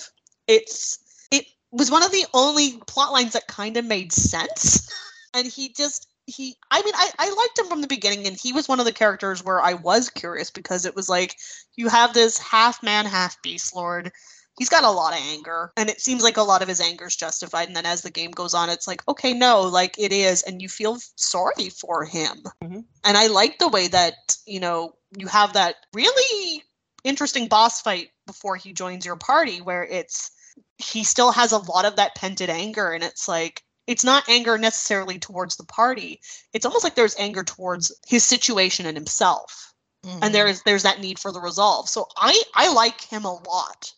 [0.47, 0.99] it's
[1.31, 4.93] it was one of the only plot lines that kind of made sense,
[5.35, 6.57] and he just he.
[6.71, 8.93] I mean, I I liked him from the beginning, and he was one of the
[8.93, 11.37] characters where I was curious because it was like
[11.77, 14.13] you have this half man, half beast lord.
[14.59, 17.07] He's got a lot of anger, and it seems like a lot of his anger
[17.07, 17.69] is justified.
[17.69, 20.63] And then as the game goes on, it's like, okay, no, like it is, and
[20.63, 22.81] you feel sorry for him mm-hmm.
[23.05, 24.15] and I like the way that
[24.47, 26.63] you know you have that really
[27.07, 30.31] interesting boss fight before he joins your party, where it's
[30.79, 34.59] he still has a lot of that pented anger, and it's like it's not anger
[34.59, 36.21] necessarily towards the party.
[36.53, 39.73] It's almost like there's anger towards his situation and himself,
[40.05, 40.19] mhm.
[40.23, 41.89] and there's there's that need for the resolve.
[41.89, 43.93] So I I like him a lot.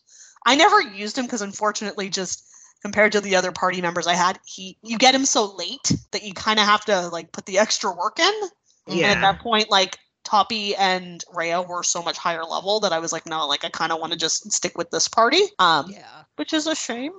[0.45, 2.45] I never used him because unfortunately, just
[2.81, 6.23] compared to the other party members I had, he you get him so late that
[6.23, 8.33] you kind of have to like put the extra work in.
[8.87, 12.99] And at that point, like Toppy and Rhea were so much higher level that I
[12.99, 15.41] was like, no, like I kind of want to just stick with this party.
[15.57, 16.23] Um, yeah.
[16.35, 17.13] which is a shame.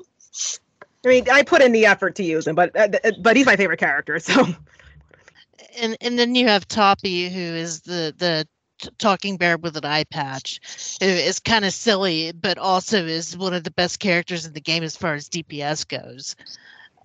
[1.04, 2.88] I mean, I put in the effort to use him, but uh,
[3.20, 4.20] but he's my favorite character.
[4.20, 4.46] So
[5.80, 8.46] and and then you have Toppy, who is the the
[8.98, 10.60] talking bear with an eye patch,
[11.00, 14.60] who is kind of silly, but also is one of the best characters in the
[14.60, 16.36] game as far as DPS goes.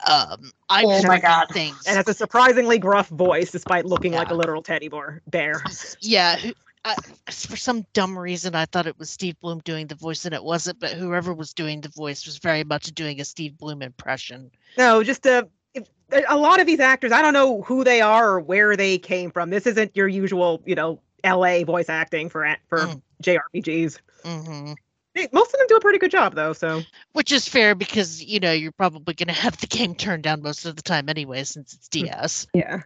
[0.06, 1.48] Um, I Oh my God.
[1.50, 1.84] Things.
[1.88, 5.22] and has a surprisingly gruff voice, despite looking like a literal teddy bear.
[5.28, 5.64] Bear.
[6.02, 6.38] yeah.
[6.84, 6.96] I,
[7.32, 10.44] for some dumb reason, I thought it was Steve Blum doing the voice, and it
[10.44, 10.80] wasn't.
[10.80, 14.52] But whoever was doing the voice was very much doing a Steve Blum impression.
[14.78, 15.88] No, just uh, if,
[16.28, 19.32] a lot of these actors, I don't know who they are or where they came
[19.32, 19.50] from.
[19.50, 21.64] This isn't your usual, you know, L.A.
[21.64, 23.02] voice acting for for Mm.
[23.24, 24.00] JRPGs.
[24.24, 24.74] hmm
[25.16, 26.54] They- Most of them do a pretty good job, though.
[26.54, 30.24] So Which is fair because you know you're probably going to have the game turned
[30.24, 32.46] down most of the time anyway, since it's DS.
[32.54, 32.82] yeah,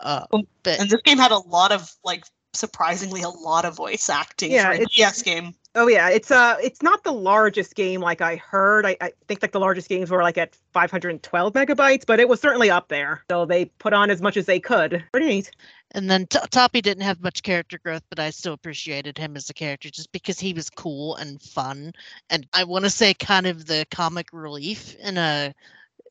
[0.00, 0.24] Uh,
[0.62, 4.52] but And this game had a lot of like surprisingly a lot of voice acting
[4.52, 5.54] Yeah, for a it's- DS game.
[5.74, 8.84] oh yeah, it's uh, it's not the largest game like I heard.
[8.86, 12.40] I, I think like the largest games were like at 512 megabytes, but it was
[12.40, 13.24] certainly up there.
[13.30, 15.02] So they put on as much as they could.
[15.12, 15.50] Pretty neat.
[15.94, 19.50] And then T- Toppy didn't have much character growth, but I still appreciated him as
[19.50, 21.92] a character just because he was cool and fun.
[22.30, 25.54] And I want to say kind of the comic relief in a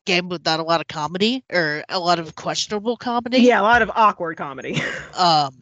[0.04, 3.40] game without a lot of comedy or a lot of questionable comedy.
[3.40, 4.80] Yeah, a lot of awkward comedy.
[5.14, 5.54] Um,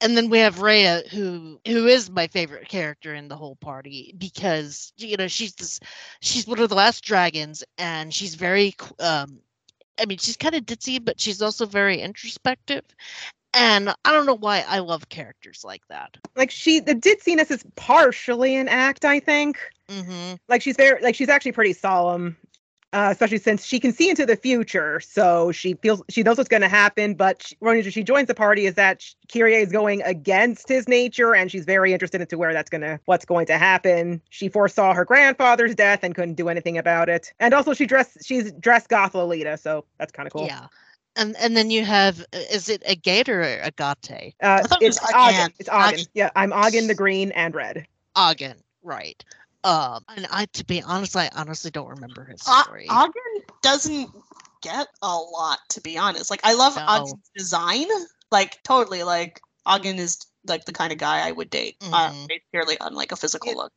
[0.00, 4.14] and then we have Rhea, who who is my favorite character in the whole party
[4.16, 5.78] because you know she's this
[6.20, 9.40] she's one of the last dragons, and she's very um,
[10.00, 12.84] I mean she's kind of ditzy, but she's also very introspective.
[13.52, 16.16] And I don't know why I love characters like that.
[16.36, 19.58] Like she, the ditziness is partially an act, I think.
[19.88, 20.34] Mm-hmm.
[20.48, 22.36] Like she's very, like she's actually pretty solemn
[22.92, 25.00] uh, especially since she can see into the future.
[25.00, 27.14] So she feels she knows what's going to happen.
[27.14, 31.34] But she, when she joins the party, is that Kyrie is going against his nature,
[31.34, 34.20] and she's very interested into where that's going to what's going to happen.
[34.30, 37.32] She foresaw her grandfather's death and couldn't do anything about it.
[37.38, 40.46] And also, she dressed she's dressed goth Lolita, so that's kind of cool.
[40.46, 40.66] Yeah.
[41.16, 44.34] And and then you have uh, is it a gate or a gate?
[44.42, 45.52] Uh, thought it it's was Ogden.
[45.58, 46.08] It's.
[46.14, 47.86] Yeah, I'm Ogden the green and red.
[48.16, 49.22] Ogden, right.
[49.64, 52.86] Um and I to be honest, I honestly don't remember his O- story.
[52.88, 54.10] Ogden doesn't
[54.62, 56.30] get a lot, to be honest.
[56.30, 56.84] Like I love No.
[56.86, 57.86] Ogden's design.
[58.30, 61.76] Like totally, like Ogden is like the kind of guy I would date.
[61.92, 62.28] Uh, Mhm.
[62.28, 63.56] based purely on like a physical Yeah.
[63.58, 63.72] look.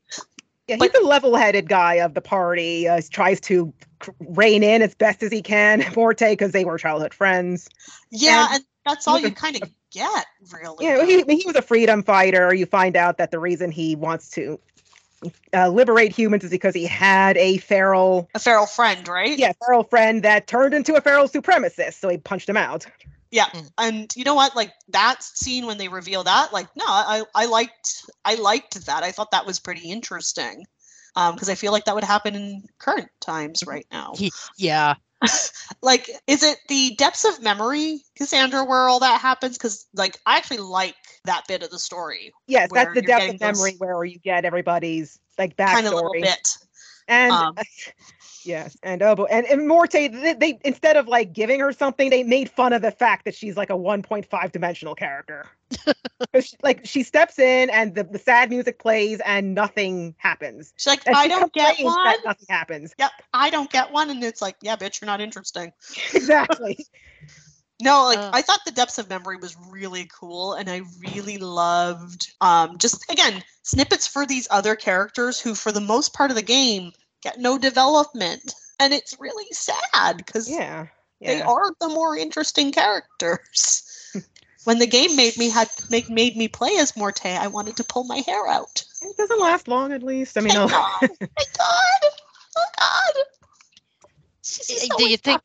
[0.67, 2.87] Yeah, But- he's the level-headed guy of the party.
[2.87, 3.73] Uh, tries to
[4.19, 7.69] rein in as best as he can Morte because they were childhood friends.
[8.11, 10.85] Yeah, And and, that's all you kind of get, really.
[10.85, 12.53] Yeah, he he was a freedom fighter.
[12.53, 14.59] You find out that the reason he wants to
[15.53, 19.37] uh, liberate humans is because he had a feral, a feral friend, right?
[19.37, 21.93] yeah, feral friend that turned into a feral supremacist.
[21.93, 22.85] So he punched him out.
[23.33, 23.69] Yeah, Mm.
[23.79, 24.55] and you know what?
[24.55, 29.01] Like that scene when they reveal that, like, no, I I liked I liked that.
[29.01, 30.63] I thought that was pretty interesting,
[31.15, 34.13] um, because I feel like that would happen in current times right now.
[34.57, 34.93] Yeah.
[35.81, 39.57] Like, is it the depths of memory, Cassandra, where all that happens?
[39.57, 43.33] Because like, I actually like that bit of the story, Yes, that's the you're depth
[43.35, 45.73] of memory those- where you get everybody's like backstory.
[45.73, 46.21] kind of little backstory.
[46.21, 46.57] bit.
[47.07, 47.55] And Um,
[48.45, 52.09] yes, and oh, boy, and, and Morte, they, they instead of like giving her something,
[52.09, 55.45] they made fun of the fact that she's like a 1.5 dimensional character.
[56.41, 60.73] she- like she steps in and the, the sad music plays and nothing happens.
[60.77, 61.95] She's like, And I she don't get one.
[61.95, 62.93] that nothing happens.
[62.99, 65.71] Yep, I don't get one, and it's like, yeah, bitch, you're not interesting.
[66.13, 66.85] exactly.
[67.81, 68.29] No, like Uh.
[68.33, 73.03] I thought the depths of memory was really cool, and I really loved um just
[73.11, 76.91] again snippets for these other characters who, for the most part of the game,
[77.23, 80.87] get no development, and it's really sad because Yeah.
[81.21, 84.11] they are the more interesting characters.
[84.65, 87.83] when the game made me had make made me play as Morte, I wanted to
[87.83, 88.83] pull my hair out.
[89.01, 90.37] It doesn't last long, at least.
[90.37, 90.99] I mean, oh, God!
[91.19, 92.11] Thank God!
[92.57, 93.13] Oh God!
[93.17, 93.23] Uh,
[94.43, 95.41] so do you think-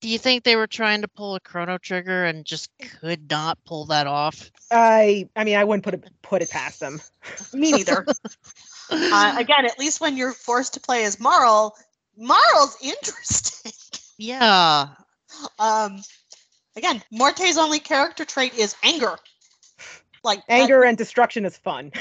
[0.00, 3.58] Do you think they were trying to pull a chrono trigger and just could not
[3.64, 4.50] pull that off?
[4.70, 7.00] I, I mean, I wouldn't put it put it past them.
[7.54, 8.04] Me neither.
[8.90, 11.74] Uh, again, at least when you're forced to play as Marle,
[12.16, 13.72] Marle's interesting.
[14.18, 14.88] Yeah.
[15.58, 16.00] um,
[16.76, 19.16] again, Morte's only character trait is anger.
[20.24, 21.92] Like that- Anger and destruction is fun.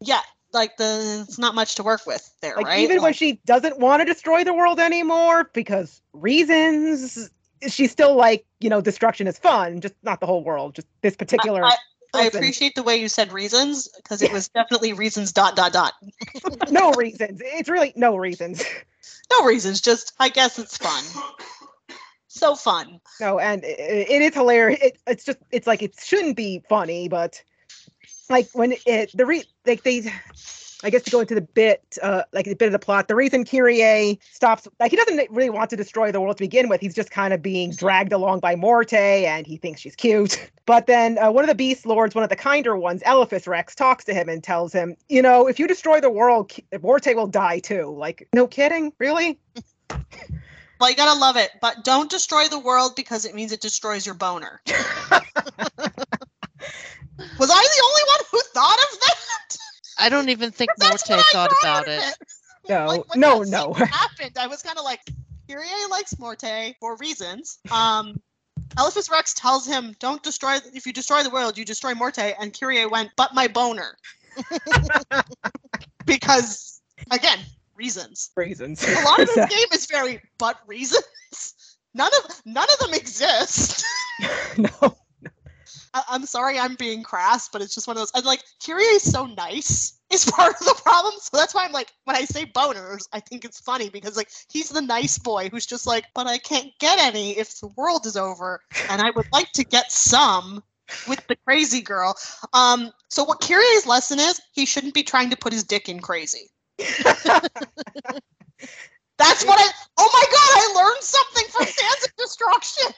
[0.00, 0.20] yeah,
[0.52, 2.80] like the it's not much to work with there, Like right?
[2.80, 7.30] even when she doesn't want to destroy the world anymore because reasons,
[7.68, 11.14] she's still like, you know, destruction is fun, just not the whole world, just this
[11.16, 11.62] particular.
[11.64, 11.74] I,
[12.14, 15.92] I appreciate the way you said reasons because it was definitely reasons dot dot dot.
[16.70, 17.40] no reasons.
[17.44, 18.64] It's really no reasons.
[19.30, 21.04] No reasons, just I guess it's fun.
[22.28, 23.00] So fun.
[23.20, 24.80] No, and i- i- it is hilarious.
[24.82, 27.42] It, it's just it's like it shouldn't be funny, but
[28.30, 30.12] like when it the re like they.
[30.84, 33.16] I guess to go into the bit, uh, like the bit of the plot, the
[33.16, 36.80] reason Kyrie stops, like he doesn't really want to destroy the world to begin with.
[36.80, 40.50] He's just kind of being dragged along by Morte, and he thinks she's cute.
[40.68, 43.74] But then uh, one of the Beast Lords, one of the kinder ones, Elephas Rex,
[43.74, 47.26] talks to him and tells him, you know, if you destroy the world, Morte will
[47.26, 47.94] die too.
[47.96, 49.38] Like, no kidding, really?
[50.80, 54.06] Well, you gotta love it, but don't destroy the world because it means it destroys
[54.06, 54.60] your boner.
[54.66, 54.76] Was
[57.50, 59.14] I the only one who thought of that?
[59.98, 62.14] I don't even think that's Morte thought thought about of it.
[62.68, 63.74] No, Like, no, no.
[63.74, 65.00] scene happened, I was kind of like,
[65.48, 67.58] Kyrie likes Morte for reasons.
[67.70, 68.20] Um,
[68.76, 70.58] Elephas Rex tells him, "Don't destroy.
[70.74, 73.96] If you destroy the world, you destroy Morte." And Kyrie went, "But my boner,"
[76.04, 76.80] because
[77.10, 77.38] again,
[77.76, 78.30] reasons.
[78.36, 78.86] Reasons.
[78.86, 81.04] A lot of this game is very but reasons.
[81.94, 83.84] None of none of them exist.
[84.58, 84.96] no.
[85.94, 88.12] I, I'm sorry, I'm being crass, but it's just one of those.
[88.14, 91.14] And like, Kyrie is so nice is part of the problem.
[91.20, 94.30] So that's why I'm like, when I say boners, I think it's funny because like
[94.48, 98.06] he's the nice boy who's just like, but I can't get any if the world
[98.06, 100.62] is over, and I would like to get some
[101.06, 102.16] with the crazy girl.
[102.52, 106.00] Um, so what Kyrie's lesson is, he shouldn't be trying to put his dick in
[106.00, 106.50] crazy.
[109.18, 109.68] That's what I.
[109.98, 110.52] Oh my god!
[110.54, 112.94] I learned something from Sands of Destruction.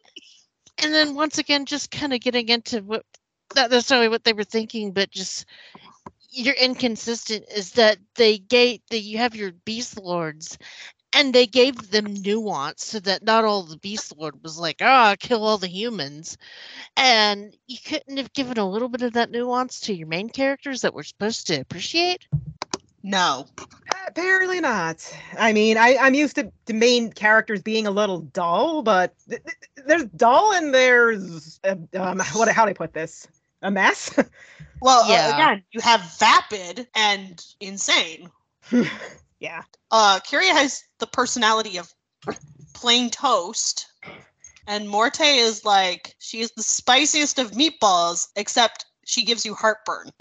[0.78, 3.04] and then once again just kind of getting into what
[3.54, 5.44] not necessarily what they were thinking but just
[6.30, 10.58] you're inconsistent is that they gate that you have your beast lords
[11.16, 15.16] and they gave them nuance so that not all the beast lord was like ah
[15.20, 16.38] kill all the humans
[16.96, 20.82] and you couldn't have given a little bit of that nuance to your main characters
[20.82, 22.26] that we're supposed to appreciate
[23.02, 23.46] No.
[24.08, 25.12] Apparently not.
[25.38, 29.42] I mean, I, I'm used to the main characters being a little dull, but th-
[29.44, 32.48] th- there's dull and there's uh, um, what?
[32.48, 33.28] How do I put this?
[33.62, 34.18] A mess.
[34.80, 35.34] Well, uh, Yeah.
[35.34, 38.30] again, you have vapid and insane.
[39.40, 39.62] yeah.
[39.90, 41.92] Uh, Kyrie has the personality of
[42.74, 43.86] plain toast,
[44.66, 50.10] and Morte is like she is the spiciest of meatballs, except she gives you heartburn.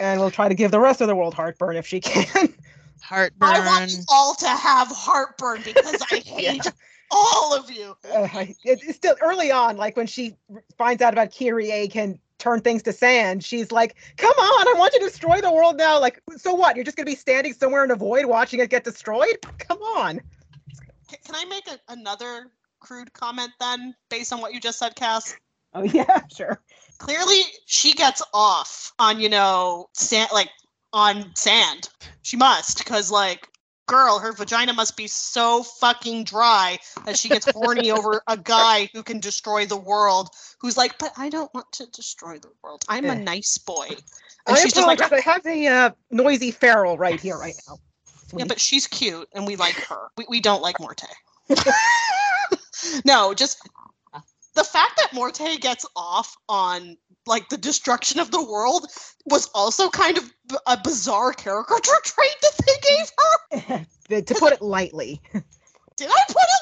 [0.00, 2.26] And we'll try to give the rest of the world heartburn if she can.
[3.00, 6.66] heartburn I want you all to have heartburn because I hate
[7.12, 7.96] all of you.
[8.04, 11.86] Uh, I- it- it's still early on, like when she r- finds out about Kyrie
[11.88, 15.52] can turn things to sand, she's like, "Come on, I want you to destroy the
[15.52, 16.76] world now." Like, so what?
[16.76, 19.38] You're just gonna be standing somewhere in a void watching it get destroyed?
[19.58, 20.20] Come on.
[21.24, 25.36] Can I make a, another crude comment then, based on what you just said, Cass?
[25.74, 26.60] Oh yeah, sure.
[26.98, 30.50] clearly she gets off on you know sand like
[30.92, 31.88] on sand
[32.22, 33.48] she must because like
[33.86, 38.88] girl her vagina must be so fucking dry that she gets horny over a guy
[38.92, 42.84] who can destroy the world who's like but i don't want to destroy the world.
[42.88, 43.88] I'm a nice boy.
[44.46, 45.00] And I she's just like.
[45.00, 47.78] I have a uh, noisy feral right here, right now.
[48.36, 50.08] yeah but she's cute and we like her.
[50.16, 51.06] We, we don't like morte.
[53.04, 53.58] No just
[54.54, 58.86] the fact that morte gets off on like the destruction of the world
[59.26, 63.86] was also kind of b- a bizarre caricature trait that they gave her.
[64.26, 65.20] To put it lightly.
[65.96, 66.60] Did I put it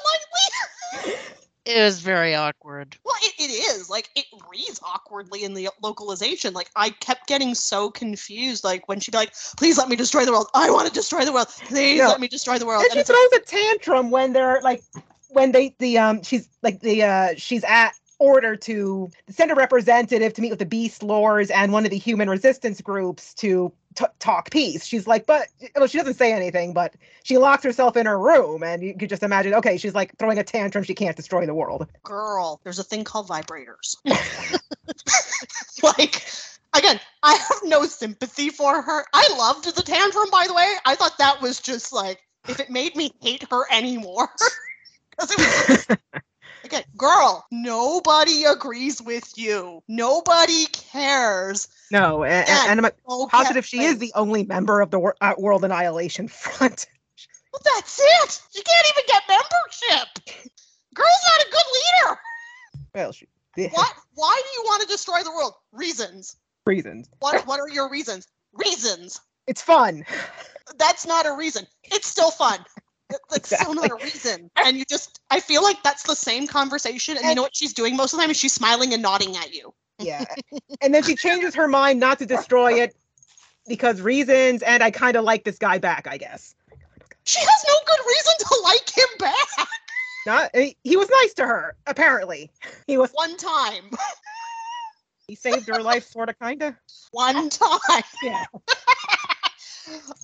[1.05, 1.18] lightly?
[1.66, 3.90] it was very awkward Well, it, it is.
[3.90, 6.55] Like, it reads awkwardly in the localization.
[6.55, 8.62] Like, I kept getting so confused.
[8.62, 10.46] Like, when she'd be like, please let me destroy the world.
[10.55, 11.48] I want to destroy the world.
[11.66, 12.09] Please No.
[12.09, 12.83] let me destroy the world.
[12.85, 14.83] And And she it's throws a tantrum when they're like,
[15.33, 17.92] when they the um she's like the uh she's at
[18.23, 21.99] order to send a representative to meet with the beast lords and one of the
[21.99, 24.85] human resistance groups to t- talk peace.
[24.85, 28.62] She's like, but well, she doesn't say anything, but she locks herself in her room,
[28.62, 29.55] and you could just imagine.
[29.55, 30.85] Okay, she's like throwing a tantrum.
[30.85, 31.88] She can't destroy the world.
[32.05, 33.97] girl, there's a thing called vibrators.
[35.83, 36.25] like,
[36.75, 39.05] again, I have no sympathy for her.
[39.12, 40.73] I loved the tantrum, by the way.
[40.85, 44.29] I thought that was just like, if it made me hate her anymore.
[45.12, 45.87] Because it was
[46.64, 49.83] again, girl, nobody agrees with you.
[49.88, 51.68] Nobody cares.
[51.90, 52.64] No, and, Yeah.
[52.68, 56.87] and I'm positive she is the only member of the wor- uh, World Annihilation Front.
[57.53, 58.40] Well, that's it.
[58.51, 60.48] She can't even get membership.
[60.94, 62.18] Girl's not a good leader.
[62.94, 63.29] well, she,
[63.72, 63.92] What?
[64.14, 65.53] Why do you want to destroy the world?
[65.70, 66.37] Reasons.
[66.64, 67.11] reasons.
[67.18, 67.46] What?
[67.46, 68.27] What are your reasons?
[68.55, 69.20] Reasons.
[69.46, 70.07] It's fun.
[70.79, 71.66] That's not a reason.
[71.85, 72.59] It's still fun.
[73.12, 74.51] Th- That's still not a reason.
[74.57, 77.16] And you just, I feel like that's the same conversation.
[77.16, 79.37] And you know what she's doing most of the time is she's smiling and nodding
[79.37, 79.72] at you.
[79.98, 80.25] Yeah.
[80.81, 82.94] and then she changes her mind not to destroy it
[83.68, 86.55] because reasons, and I kind of like this guy back, I guess.
[87.25, 89.68] She has no good reason to like him back.
[90.27, 92.51] Not he, he was nice to her, apparently.
[92.87, 93.90] He was One time.
[95.27, 96.77] he saved her life, sorta kinda.
[97.12, 98.03] One time.
[98.22, 98.44] Yeah.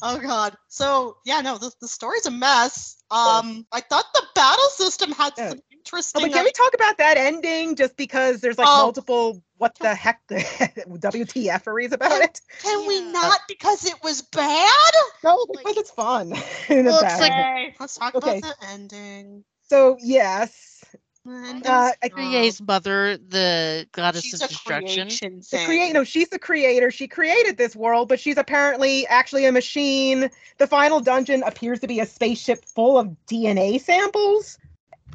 [0.03, 0.57] oh god.
[0.68, 2.97] So yeah, no, the, the story's a mess.
[3.11, 5.51] Um, I thought the battle system had Yeah.
[5.51, 6.23] some Oh, interesting.
[6.23, 8.83] but can we talk about that ending just because there's like Oh.
[8.85, 12.40] multiple what the heck WTFeries about it?
[12.62, 14.92] Can we not because it was bad?
[15.25, 16.33] No, because it's fun.
[16.68, 18.38] in a Well, bad it's like- Okay, let's talk Okay.
[18.38, 19.44] about the ending.
[19.68, 20.77] So yes, The ending's
[21.28, 25.08] Uh, I- Kyrie's mother, the goddess She's of a destruction.
[25.08, 26.90] the create no, she's the creator.
[26.90, 30.30] She created this world, but she's apparently actually a machine.
[30.58, 34.58] The final dungeon appears to be a spaceship full of DNA samples.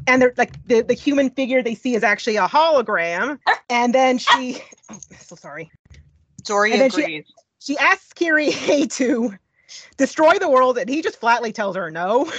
[0.05, 3.39] And they're like the, the human figure they see is actually a hologram.
[3.69, 5.71] And then she oh, so sorry.
[6.43, 7.25] Dory And then she- agrees.
[7.59, 8.51] She asks Kyrie
[8.87, 9.33] to
[9.95, 12.29] destroy the world, and he just flatly tells her no.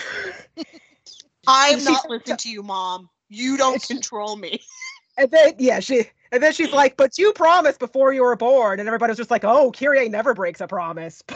[1.46, 3.08] I'm not listening to you, mom.
[3.34, 4.60] You don't It's- control me.
[5.16, 8.80] And then yeah, she and then she's like, "But you promised before you were born,"
[8.80, 11.22] and everybody was just like, "Oh, Kyrie never breaks a promise."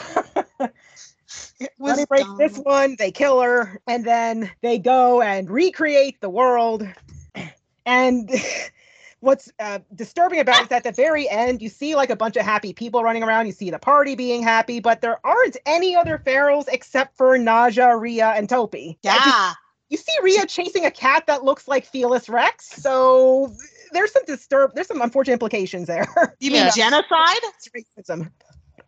[1.60, 2.96] It Let was me break this one.
[2.98, 6.88] They kill her, and then they go and recreate the world.
[7.86, 8.30] And
[9.20, 12.36] what's uh, disturbing about it is at the very end, you see like a bunch
[12.36, 13.46] of happy people running around.
[13.46, 18.00] You see the party being happy, but there aren't any other ferals except for Naja,
[18.00, 18.98] Rhea, and Taupy.
[19.02, 19.52] Yeah.
[19.90, 23.54] You see Rhea chasing a cat that looks like Felis Rex, so
[23.92, 24.74] there's some disturb.
[24.74, 26.06] There's some unfortunate implications there.
[26.40, 26.70] You mean Yeah.
[26.70, 27.42] genocide?
[27.42, 28.30] It's racism.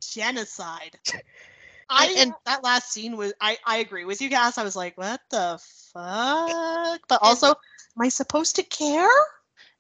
[0.01, 0.99] Genocide.
[1.93, 4.59] I And- and that last scene was I I agree with you guys.
[4.59, 5.59] I was like, what the
[5.93, 7.01] fuck?
[7.09, 7.55] But also, am
[8.01, 9.09] I supposed to care?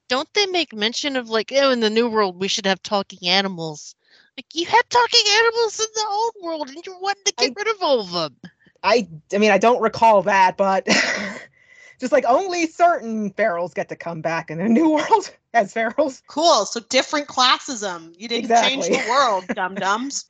[0.08, 3.28] Don't they make mention of like, oh, in the new world we should have talking
[3.28, 3.94] animals?
[4.36, 7.68] Like you had talking animals in the old world, and you wanted to get rid
[7.68, 8.36] of all of them.
[8.82, 10.86] I I mean I don't recall that, but
[12.00, 16.22] just like only certain ferals get to come back in the new world as ferals.
[16.26, 16.64] Cool.
[16.66, 18.14] So different classes classism.
[18.16, 20.24] You didn't change the world, dum dums.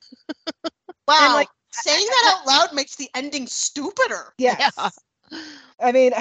[1.09, 1.35] Wow.
[1.35, 4.35] like, saying that out loud makes the ending stupider.
[4.39, 4.99] Yes.
[5.81, 6.13] I mean,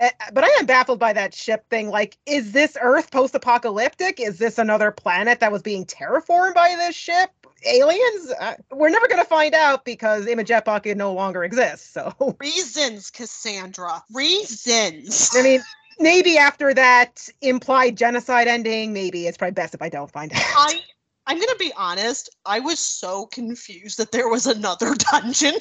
[0.00, 1.88] eh, but I am baffled by that ship thing.
[1.88, 4.20] Like, is this Earth post-apocalyptic?
[4.20, 7.30] Is this another planet that was being terraformed by this ship?
[7.66, 8.32] Aliens?
[8.40, 11.90] Uh, we're never going to find out because Image Epoch no longer exists.
[11.92, 14.02] So, Reasons, Cassandra.
[14.12, 15.30] Reasons.
[15.36, 15.62] I mean,
[15.98, 20.40] maybe after that implied genocide ending, maybe it's probably best if I don't find out.
[20.42, 20.80] I
[21.26, 22.30] I'm gonna be honest.
[22.46, 25.54] I was so confused that there was another dungeon.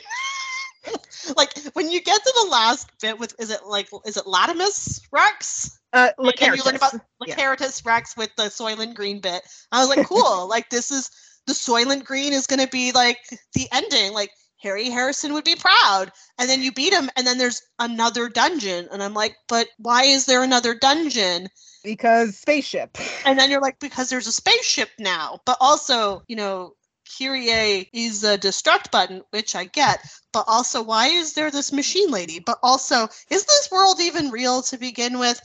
[1.37, 5.01] like when you get to the last bit with is it like is it Latimus
[5.11, 5.79] Rex?
[5.93, 6.95] Uh, And- and you learn about
[7.27, 7.55] Yeah.
[7.85, 9.43] Rex with the Soylent Green bit.
[9.71, 10.47] I was like, cool.
[10.49, 11.11] like this is
[11.47, 13.19] the Soylent Green is gonna be like
[13.53, 14.13] the ending.
[14.13, 14.31] Like
[14.61, 16.11] Harry Harrison would be proud.
[16.37, 18.87] And then you beat him, and then there's another dungeon.
[18.91, 21.49] And I'm like, but why is there another dungeon?
[21.83, 22.97] because spaceship.
[23.25, 25.39] And then you're like, because there's a spaceship now.
[25.45, 26.73] But also, you know,
[27.17, 29.99] Kyrie is a destruct button, which I get.
[30.33, 32.39] But also, why is there this machine lady?
[32.39, 35.39] But also, is this world even real to begin with?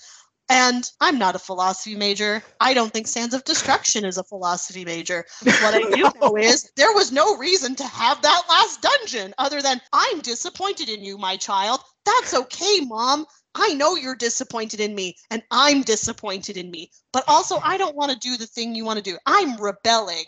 [0.49, 2.43] And I'm not a philosophy major.
[2.61, 5.25] I don't think Sands of Destruction is a philosophy major.
[5.45, 9.61] What I do know is there was no reason to have that last dungeon other
[9.61, 11.81] than I'm disappointed in you, my child.
[12.05, 13.27] That's okay, mom.
[13.57, 16.91] I know you're disappointed in me, and I'm disappointed in me.
[17.13, 19.19] But also, I don't want to do the thing you want to do.
[19.27, 20.27] I'm rebelling.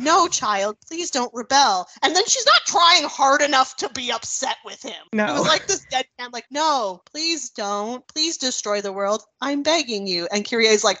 [0.00, 1.86] No, child, please don't rebel.
[2.02, 4.94] And then she's not trying hard enough to be upset with him.
[5.12, 8.06] It was like this deadpan, like, no, please don't.
[8.08, 9.22] Please destroy the world.
[9.42, 10.26] I'm begging you.
[10.32, 11.00] And Kyrie's like,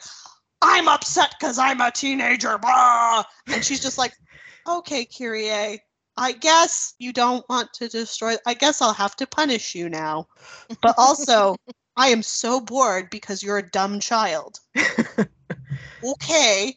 [0.60, 2.58] I'm upset because I'm a teenager.
[2.58, 3.24] Blah.
[3.46, 4.12] And she's just like,
[4.68, 5.80] okay, Kyrie,
[6.18, 8.36] I guess you don't want to destroy.
[8.46, 10.26] I guess I'll have to punish you now.
[10.82, 11.56] But also,
[11.96, 14.58] I am so bored because you're a dumb child.
[16.04, 16.76] okay.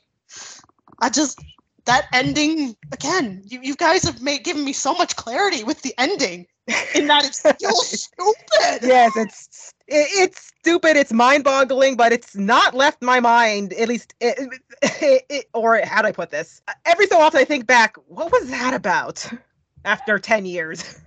[0.99, 1.38] I just
[1.86, 3.41] that ending again.
[3.45, 6.47] You, you guys have made given me so much clarity with the ending,
[6.95, 8.81] in that it's still stupid.
[8.81, 10.95] yes, it's it, it's stupid.
[10.97, 13.73] It's mind-boggling, but it's not left my mind.
[13.73, 14.38] At least, it,
[14.81, 16.61] it, it- or how do I put this?
[16.86, 17.95] Every so often, I think back.
[18.07, 19.25] What was that about?
[19.86, 20.99] After ten years,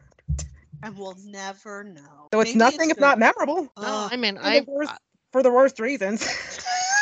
[0.83, 2.29] And we'll never know.
[2.33, 4.93] so it's Maybe nothing if the- not memorable No, I mean, for I the worst,
[5.33, 6.22] for the worst reasons,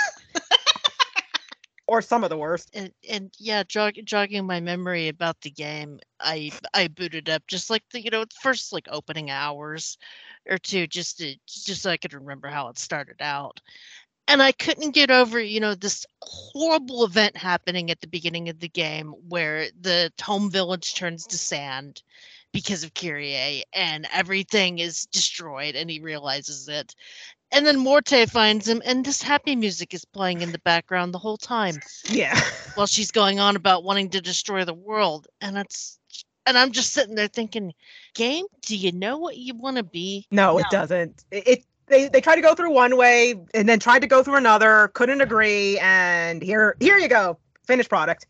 [1.87, 2.71] or some of the worst.
[2.75, 7.71] and, and yeah, jog, jogging my memory about the game, I I booted up just
[7.71, 9.99] like the you know first like opening hours
[10.49, 13.61] or two, just to just so I could remember how it started out,
[14.29, 18.61] and I couldn't get over you know this horrible event happening at the beginning of
[18.61, 22.03] the game where the home village turns to sand
[22.53, 26.95] because of Kyrie and everything is destroyed and he realizes it.
[27.53, 31.19] And then Morte finds him and this happy music is playing in the background the
[31.19, 31.77] whole time
[32.09, 32.39] Yeah,
[32.75, 35.99] while she's going on about wanting to destroy the world and it's
[36.47, 37.73] and i'm just sitting there thinking
[38.15, 41.25] game do you know what you want to be no, it doesn't.
[41.31, 44.23] It, it they they tried to go through one way and then tried to go
[44.23, 44.91] through another.
[44.95, 48.27] Couldn't agree, and here here you go, finished product.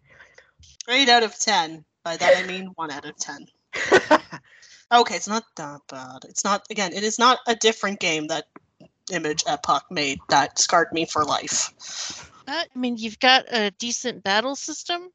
[0.88, 1.84] Eight out of ten.
[2.02, 3.46] By that I mean one out of ten.
[4.92, 6.24] Okay, it's not that bad.
[6.28, 6.92] It's not again.
[6.92, 8.44] It is not a different game that
[9.12, 12.30] Image Epoch made that scarred me for life.
[12.46, 15.08] Uh, i mean you've got a decent battle system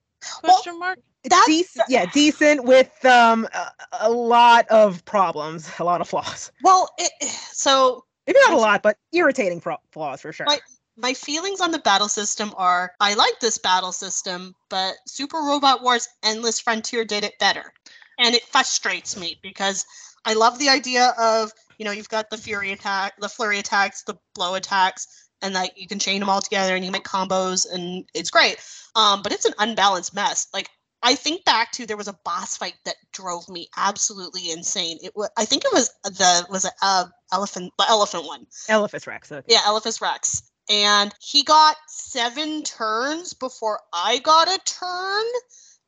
[0.43, 3.71] Well, question mark That's- decent, yeah, decent with um a,
[4.01, 6.51] a lot of problems, a lot of flaws.
[6.63, 7.11] Well, it,
[7.51, 10.45] so Maybe not a lot, but irritating flaw- flaws for sure.
[10.47, 10.63] Like-
[10.97, 15.81] my feelings on the battle system are I like this battle system, but Super Robot
[15.81, 17.71] Wars Endless Frontier did it better.
[18.19, 19.85] And it frustrates me because
[20.25, 24.03] I love the idea of, you know, you've got the fury attack, the flurry attacks,
[24.03, 25.07] the blow attacks,
[25.41, 28.57] and that you can chain them all together and you make combos and it's great.
[28.95, 30.47] Um, but it's an unbalanced mess.
[30.53, 30.69] Like
[31.01, 34.97] I think back to there was a boss fight that drove me absolutely insane.
[35.01, 38.45] It was I think it was the was it uh elephant the elephant one.
[38.67, 39.31] Elephas Rex.
[39.31, 39.45] Okay.
[39.47, 40.43] Yeah, Elephas Rex.
[40.69, 45.25] and he got seven turns before I got a turn.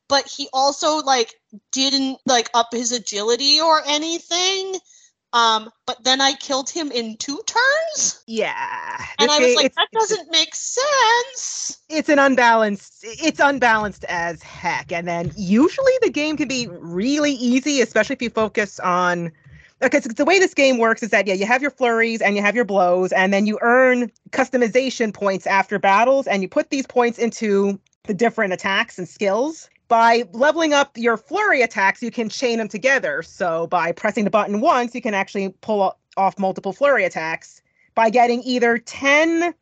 [0.08, 1.34] But he also like
[1.70, 4.76] didn't like up his agility or anything.
[5.34, 9.02] Um, but then I killed him in two turns, Yeah.
[9.18, 11.78] and I was like, that doesn't make sense.
[11.88, 17.32] it's an unbalanced it's unbalanced as heck and then usually the game can be really
[17.32, 19.30] easy especially if you focus on
[19.80, 22.42] because the way this game works is that yeah you have your flurries and you
[22.42, 26.86] have your blows and then you earn customization points after battles and you put these
[26.86, 32.30] points into the different attacks and skills by leveling up your flurry attacks you can
[32.30, 36.72] chain them together so by pressing the button once you can actually pull off multiple
[36.72, 37.60] flurry attacks
[37.94, 39.52] by getting either 10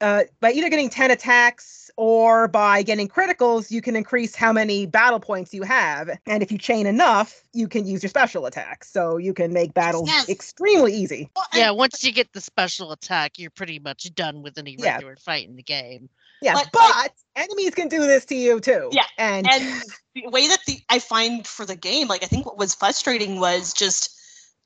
[0.00, 4.86] uh, by either getting 10 attacks or by getting criticals, you can increase how many
[4.86, 6.08] battle points you have.
[6.26, 8.88] And if you chain enough, you can use your special attacks.
[8.88, 10.28] So you can make battles Yes.
[10.28, 11.28] extremely easy.
[11.34, 14.94] Well, Yeah, once you get the special attack, you're pretty much done with any Yeah.
[14.94, 16.08] regular fight in the game.
[16.42, 18.88] Yeah, But, but, like- enemies can do this to you too.
[18.92, 19.82] Yeah, And, and
[20.14, 23.38] the way that the I find for the game, like I think what was frustrating
[23.40, 24.14] was just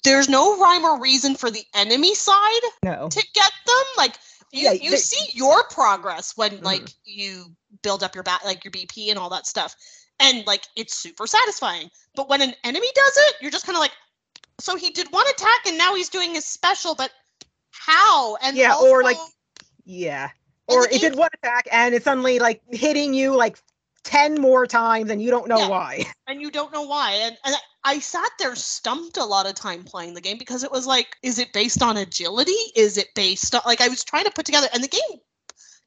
[0.04, 3.08] there's no rhyme or reason for the enemy side no.
[3.08, 3.84] to get them.
[3.96, 4.16] Like
[4.52, 6.64] you, Yeah, you they- see your progress when Mhm.
[6.64, 7.46] like you
[7.82, 9.74] build up your bat like your BP and all that stuff.
[10.20, 11.90] And like it's super satisfying.
[12.14, 13.92] But when an enemy does it, you're just kind of like,
[14.60, 17.10] so he did one attack and now he's doing his special, but
[17.70, 18.36] how?
[18.36, 19.16] And Yeah, or, like,
[19.84, 20.30] Yeah.
[20.68, 23.58] Or it did one attack and it's suddenly like hitting you like
[24.04, 25.68] 10 more times and you don't know Yeah.
[25.68, 26.04] why.
[26.26, 27.12] and you don't know why.
[27.12, 27.54] And, and
[27.84, 31.16] I sat there stumped a lot of time playing the game because it was like,
[31.22, 32.52] is it based on agility?
[32.76, 35.20] Is it based on like I was trying to put together, and the game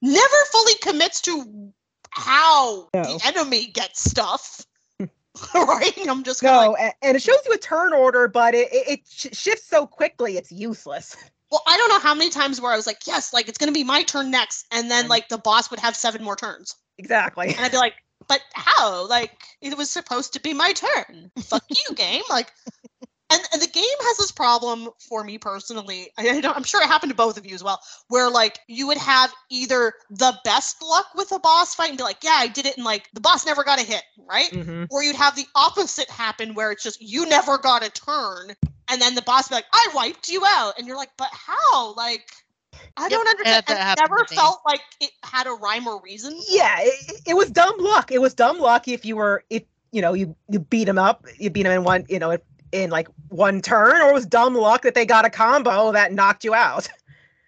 [0.01, 1.71] never fully commits to
[2.09, 3.03] how No.
[3.03, 4.65] the enemy gets stuff.
[5.53, 6.07] right?
[6.09, 9.35] I'm just No, like, and it shows you a turn order, but it, it, it
[9.35, 11.17] shifts so quickly, it's useless.
[11.55, 13.71] Well, I don't know how many times where I was like, yes, like it's gonna
[13.71, 15.09] be my turn next, and then Mm.
[15.09, 17.47] like the boss would have seven more turns, Exactly.
[17.55, 17.93] and I'd be like,
[18.27, 19.07] but how?
[19.07, 19.31] Like
[19.61, 21.31] it was supposed to be my turn.
[21.43, 22.23] Fuck you, game.
[22.29, 22.51] Like,
[23.31, 26.09] and, and the game has this problem for me personally.
[26.17, 27.79] I, I'm sure it happened to both of you as well,
[28.09, 32.03] where like you would have either the best luck with a boss fight and be
[32.03, 34.49] like, yeah, I did it, and like the boss never got a hit, right?
[34.51, 38.55] hmm Or you'd have the opposite happen where it's just you never got a turn,
[38.89, 41.93] and then the boss be like, I wiped you out, and you're like, but how?
[41.95, 42.29] Like,
[42.97, 43.55] I Yep, don't understand.
[43.55, 46.39] had that It happen never felt like it had a rhyme or reason.
[46.49, 48.11] Yeah, it, it was dumb luck.
[48.11, 51.25] It was dumb luck if you were if you know you you beat him up,
[51.37, 52.37] you beat him in one you know
[52.71, 56.11] in like one turn, or it was dumb luck that they got a combo that
[56.13, 56.87] knocked you out.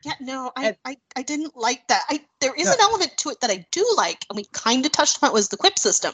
[0.06, 2.04] Yeah, no, I, And- I, I didn't like that.
[2.08, 2.74] I there is No.
[2.74, 5.34] an element to it that I do like, and we kind of touched on it
[5.34, 6.14] was the quip system.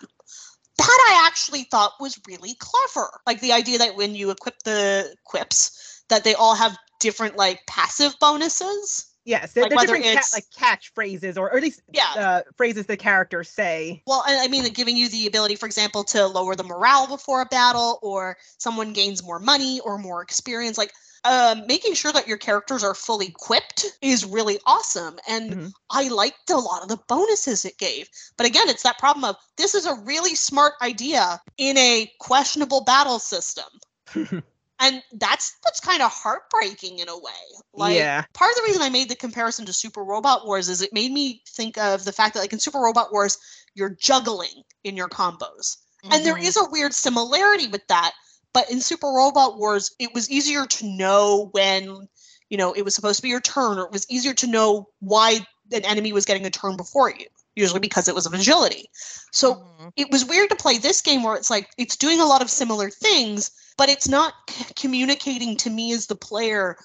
[0.78, 3.10] That I actually thought was really clever.
[3.28, 7.66] Like the idea that when you equip the quips, that they all have different like
[7.68, 9.06] passive bonuses.
[9.26, 12.12] Yes, they're, Like they're different ca- like catch phrases, or, or at least Yeah.
[12.16, 14.04] uh, phrases the characters say.
[14.06, 17.42] Well, I I mean, giving you the ability, for example, to lower the morale before
[17.42, 20.78] a battle, or someone gains more money or more experience.
[20.78, 20.92] Like,
[21.26, 25.20] um, making sure that your characters are fully equipped is really awesome.
[25.28, 25.74] And Mhm.
[25.90, 28.10] I liked a lot of the bonuses it gave.
[28.38, 32.84] But again, it's that problem of this is a really smart idea in a questionable
[32.84, 33.66] battle system.
[34.80, 37.32] and that's what's kind of heartbreaking in a way.
[37.74, 40.82] Like, yeah, part of the reason I made the comparison to Super Robot Wars is
[40.82, 43.38] it made me think of the fact that, like, in Super Robot Wars,
[43.76, 45.78] you're juggling in your combos.
[46.12, 46.44] And there Mhm.
[46.44, 48.14] is a weird similarity with that.
[48.54, 52.08] But in Super Robot Wars, it was easier to know when,
[52.50, 54.88] you know, it was supposed to be your turn, or it was easier to know
[55.00, 57.26] why an enemy was getting a turn before you,
[57.56, 58.90] usually because it was of agility.
[59.32, 59.92] So Mhm.
[59.96, 62.50] it was weird to play this game where it's like it's doing a lot of
[62.50, 66.78] similar things, but it's not c- communicating to me as the player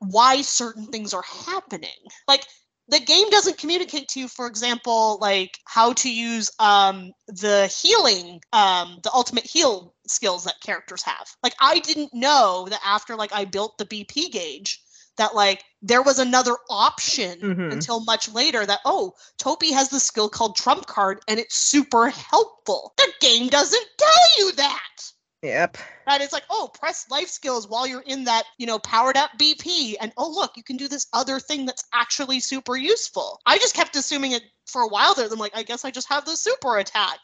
[0.00, 1.90] why certain things are happening.
[2.26, 2.44] Like
[2.92, 8.40] the game doesn't communicate to you, for example, like how to use um the healing,
[8.52, 11.26] um, the ultimate heal skills that characters have.
[11.42, 14.82] Like I didn't know that after like I built the BP gauge
[15.16, 17.72] that like there was another option Mhm.
[17.72, 22.10] until much later that oh Taupy has the skill called trump card and it's super
[22.10, 22.92] helpful.
[22.98, 25.12] The game doesn't tell you that.
[25.42, 25.76] Yep.
[26.06, 29.30] That it's like, oh, press life skills while you're in that, you know, powered up
[29.38, 29.96] BP.
[30.00, 33.40] And oh, look, you can do this other thing that's actually super useful.
[33.46, 35.28] I just kept assuming it for a while there.
[35.30, 37.18] I'm like, I guess I just have the super attack.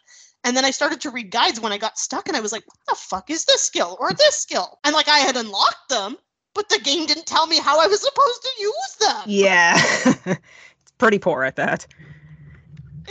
[0.45, 2.65] And then I started to read guides when I got stuck and I was like,
[2.67, 4.79] what the fuck is this skill or this skill?
[4.85, 6.17] And like I had unlocked them,
[6.55, 9.23] but the game didn't tell me how I was supposed to use them.
[9.27, 9.77] Yeah,
[10.27, 11.87] it's pretty poor at that.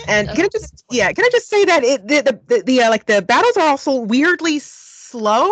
[0.07, 2.81] And can I just yeah, can I just say that it the the, the, the
[2.83, 4.59] uh, like the battles are also weirdly
[5.09, 5.51] slow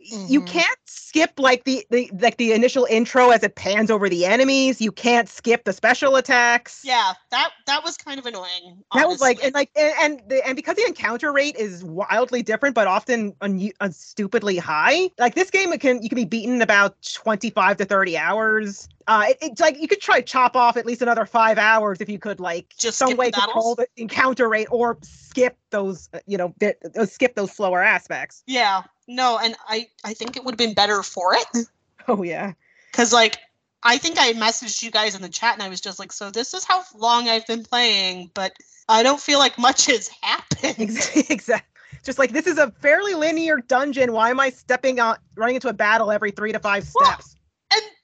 [0.00, 0.46] you Mhm.
[0.46, 4.80] can't skip like the, the like the initial intro as it pans over the enemies.
[4.80, 6.82] You can't skip the special attacks.
[6.84, 8.82] Yeah, that that was kind of annoying.
[8.94, 12.42] That was like and like and and, the, and because the encounter rate is wildly
[12.42, 15.10] different, but often un, un, stupidly high.
[15.18, 18.16] Like this game, it can you can be beaten in about twenty five to thirty
[18.16, 18.88] hours.
[19.10, 22.00] Uh, it, it's like you could try to chop off at least another five hours
[22.00, 26.20] if you could like Just some way control the encounter rate or skip those uh,
[26.28, 28.44] you know bit, uh, skip those slower aspects.
[28.46, 31.66] yeah, no, and I I think it would have been better for it
[32.08, 32.52] Oh yeah.
[32.92, 33.36] because like
[33.82, 36.30] I think I messaged you guys in the chat and I was just like, so
[36.30, 38.52] this is how long I've been playing, but
[38.88, 40.76] I don't feel like much has happened.
[41.28, 41.66] exactly.
[42.04, 44.12] Just like this is a fairly linear dungeon.
[44.12, 47.34] Why am I stepping on running into a battle every three to five steps?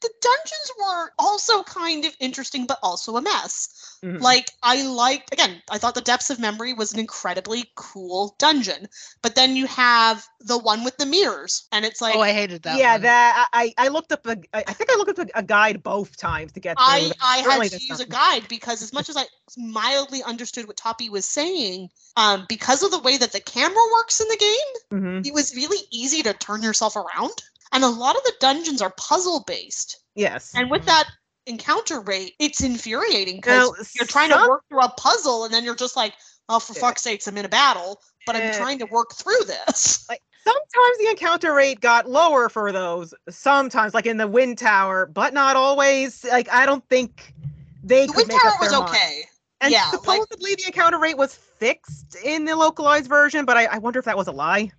[0.07, 3.97] And the dungeons were also kind of interesting, but also a mess.
[4.05, 4.21] Mhm.
[4.21, 8.89] Like I liked again, I thought the Depths of Memory was an incredibly cool dungeon,
[9.23, 12.63] but then you have the one with the mirrors, and it's like oh, I hated
[12.63, 12.79] that.
[12.79, 13.03] yeah, one.
[13.03, 15.43] that I I I looked up a I I think I looked up a, a
[15.43, 16.85] guide both times to get through.
[16.87, 17.17] I, it.
[17.23, 19.25] I Certainly had to this use a guide because as much as I
[19.57, 24.21] mildly understood what Taupy was saying, um, because of the way that the camera works
[24.21, 25.27] in the game, Mhm.
[25.27, 27.43] it was really easy to turn yourself around.
[27.73, 29.99] And a lot of the dungeons are puzzle based.
[30.15, 30.53] Yes.
[30.55, 31.05] And with that
[31.47, 35.65] encounter rate, it's infuriating because you're trying some- to work through a puzzle and then
[35.65, 36.15] you're just like,
[36.49, 40.07] oh, for fuck's sakes, I'm in a battle, but I'm trying to work through this.
[40.09, 45.05] like sometimes the encounter rate got lower for those sometimes like in the wind tower
[45.07, 47.35] but not always like i don't think
[47.83, 48.89] they The Wind Tower was mind.
[48.89, 49.23] okay.
[49.61, 53.65] and yeah, like- supposedly the encounter rate was fixed in the localized version but i,
[53.65, 54.71] I wonder if that was a lie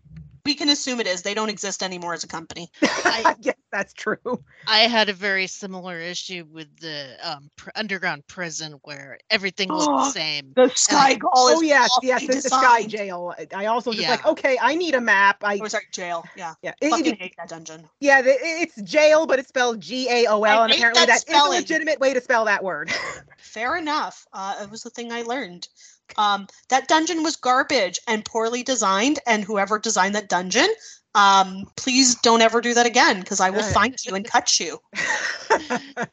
[0.48, 1.24] We can assume it is.
[1.24, 2.72] They don't exist anymore as a company.
[2.82, 8.26] I guess that's true I had a very similar issue with the um, pr- underground
[8.28, 10.54] prison where everything looked Oh, the same.
[10.56, 14.26] The Sky Gull oh yes yes awfully the, the sky jail i also just like
[14.26, 16.24] okay i need a map i Oh, sorry, jail.
[16.38, 16.54] Yeah.
[16.64, 17.84] yeah it- Fucking it- hate that dungeon.
[18.00, 21.36] yeah the, it's jail but it's spelled G A O L, and apparently that that
[21.36, 22.90] is a legitimate way to spell that word
[23.38, 24.26] Fair enough.
[24.34, 25.68] Uh, it was the thing I learned.
[26.18, 30.68] Um, that dungeon was garbage and poorly designed, and whoever designed that dungeon,
[31.16, 34.60] um, please don't ever do that again because I will Uh, find you and cut
[34.60, 34.80] you.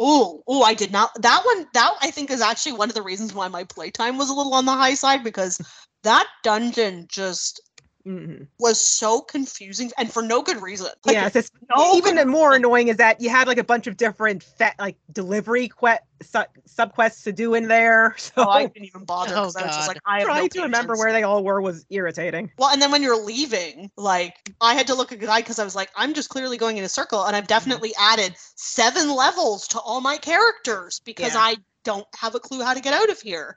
[0.00, 1.10] Oh, oh, I did not.
[1.20, 4.30] That one, that I think is actually one of the reasons why my playtime was
[4.30, 5.60] a little on the high side because
[6.04, 7.60] that dungeon just
[8.08, 8.48] Mhm.
[8.58, 10.88] was so confusing and for no good reason.
[11.04, 13.86] Like, yes, it's no even good more annoying is that you had like a bunch
[13.86, 18.16] of different fe- like delivery que- su- sub quests to do in there.
[18.34, 19.94] So Oh, I didn't even bother Oh, because I was just God.
[19.94, 22.50] like, I have trying no to remember where they all were was irritating.
[22.58, 25.58] Well, and then when you're leaving, like I had to look at a guide because
[25.58, 27.48] I was like, I'm just clearly going in a circle, and I've Mm-hmm.
[27.48, 31.40] definitely added seven levels to all my characters because Yeah.
[31.40, 33.56] I don't have a clue how to get out of here.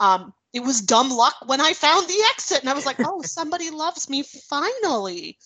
[0.00, 3.22] Um, it was dumb luck when I found the exit, and I was like, oh,
[3.24, 5.38] somebody loves me finally.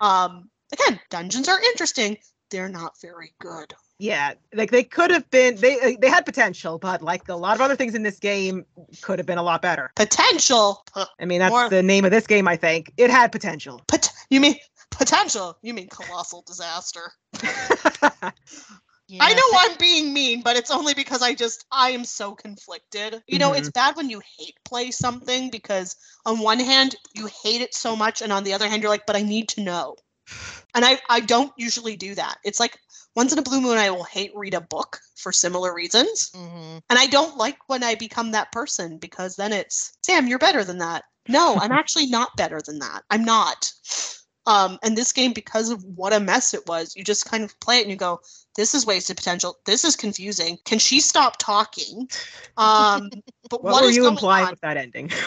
[0.00, 2.18] Um, again, dungeons are interesting.
[2.50, 3.74] They're not very good.
[3.98, 7.54] Yeah, like they could have been they uh, they had potential, but like a lot
[7.54, 8.66] of other things in this game
[9.02, 9.92] could have been a lot better.
[9.94, 10.84] Potential.
[11.20, 12.48] I mean, that's More- the name of this game.
[12.48, 13.80] I think it had potential.
[13.86, 14.56] Pot- you mean
[14.90, 15.56] potential?
[15.62, 17.12] You mean colossal disaster?
[19.06, 22.34] Yeah, I know I'm being mean, but it's only because I just I am so
[22.34, 23.22] conflicted.
[23.26, 27.60] You know, it's bad when you hate play something because on one hand you hate
[27.60, 29.96] it so much, and on the other hand you're like, but I need to know.
[30.74, 32.36] And I I don't usually do that.
[32.44, 32.78] It's like
[33.14, 36.80] once in a blue moon I will hate read a book for similar reasons, mhm.
[36.88, 40.64] and I don't like when I become that person because then it's Sam, you're better
[40.64, 41.04] than that.
[41.28, 43.02] No, I'm actually not better than that.
[43.10, 43.70] I'm not.
[44.46, 47.58] Um, and this game, because of what a mess it was, you just kind of
[47.60, 48.20] play it and you go,
[48.56, 49.58] "This is wasted potential.
[49.64, 50.58] This is confusing.
[50.64, 52.08] Can she stop talking?"
[52.56, 53.10] Um,
[53.50, 54.50] but what, what were you going implying on?
[54.52, 55.10] with that ending?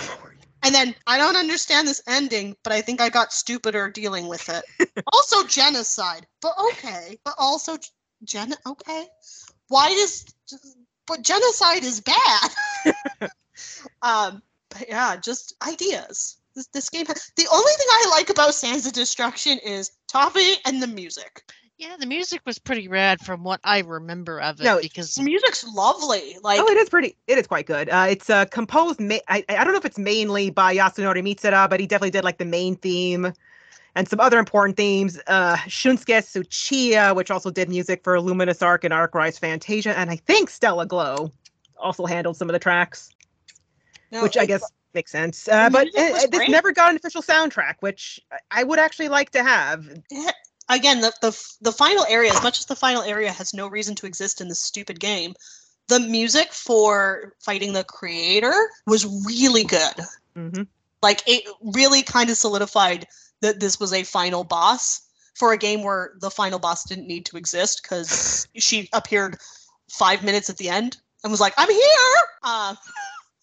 [0.63, 4.49] And then I don't understand this ending, but I think I got stupider dealing with
[4.49, 4.89] it.
[5.13, 7.17] also genocide, but okay.
[7.23, 7.77] But also
[8.23, 8.53] gen.
[8.65, 9.05] Okay,
[9.67, 10.25] why does?
[11.05, 12.49] But genocide is bad.
[14.01, 16.37] um, but yeah, just ideas.
[16.55, 17.05] This, this game.
[17.05, 21.43] Has, the only thing I like about Sands of Destruction is Taupy and the music.
[21.77, 25.23] Yeah, the music was pretty rad from what I remember of it No, because The
[25.23, 26.37] music's lovely.
[26.41, 27.15] Like oh, it is pretty.
[27.27, 27.89] It is quite good.
[27.89, 28.99] Uh, it's uh, composed.
[28.99, 32.23] Ma- I I don't know if it's mainly by Yasunori Mitsuda, but he definitely did
[32.23, 33.31] like the main theme
[33.93, 35.19] and some other important themes.
[35.27, 40.09] Uh, Shunsuke Tsuchiya, which also did music for Luminous Arc and Arc Rise Fantasia, and
[40.09, 41.31] I think Stella Glow
[41.77, 43.11] also handled some of the tracks,
[44.11, 44.63] no, which I guess
[44.95, 45.47] makes sense.
[45.47, 48.79] Uh, but music was uh, this never got an official soundtrack, which I- I would
[48.79, 49.87] actually like to have.
[50.69, 53.95] Again the, the the final area as much as the final area has no reason
[53.95, 55.33] to exist in this stupid game
[55.87, 58.53] the music for fighting the creator
[58.85, 59.95] was really good
[60.35, 60.63] hmm
[61.03, 61.43] like it
[61.75, 63.07] really kind of solidified
[63.41, 65.01] that this was a final boss
[65.35, 69.37] for a game where the final boss didn't need to exist because she appeared
[69.89, 72.75] five minutes at the end and was like, "I'm here." Uh,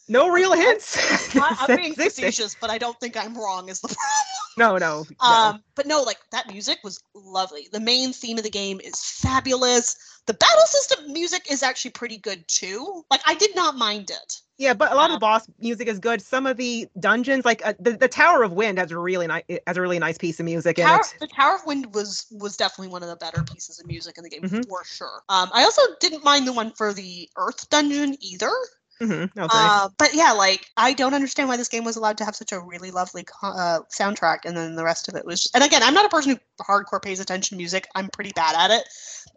[0.09, 1.35] No real hints.
[1.37, 3.69] I, I'm being facetious, but I don't think I'm wrong.
[3.69, 3.89] Is the
[4.57, 4.79] problem?
[4.79, 5.05] No, no.
[5.21, 5.27] no.
[5.27, 7.69] Um, but no, like that music was lovely.
[7.73, 9.97] The main theme of the game is fabulous.
[10.27, 13.05] The battle system music is actually pretty good too.
[13.11, 14.41] Like I did not mind it.
[14.59, 16.23] yeah, but a lot of um, the boss music is good.
[16.23, 19.43] Some of the dungeons, like uh, the, the Tower of Wind, has a really nice
[19.67, 21.15] has a really nice piece of music in it.
[21.21, 24.25] the Tower of Wind was was definitely one of the better pieces of music in
[24.25, 24.69] the game Mhm.
[24.69, 25.23] for sure.
[25.29, 28.53] Um, I also didn't mind the one for the Earth dungeon either.
[29.01, 29.71] Hmm was nice.
[29.71, 32.53] Uh, but yeah, like I don't understand why this game was allowed to have such
[32.53, 35.51] a really lovely uh, soundtrack, and then the rest of it was.
[35.55, 37.89] And again, I'm not a person who hardcore pays attention to music.
[37.95, 38.85] I'm pretty bad at it.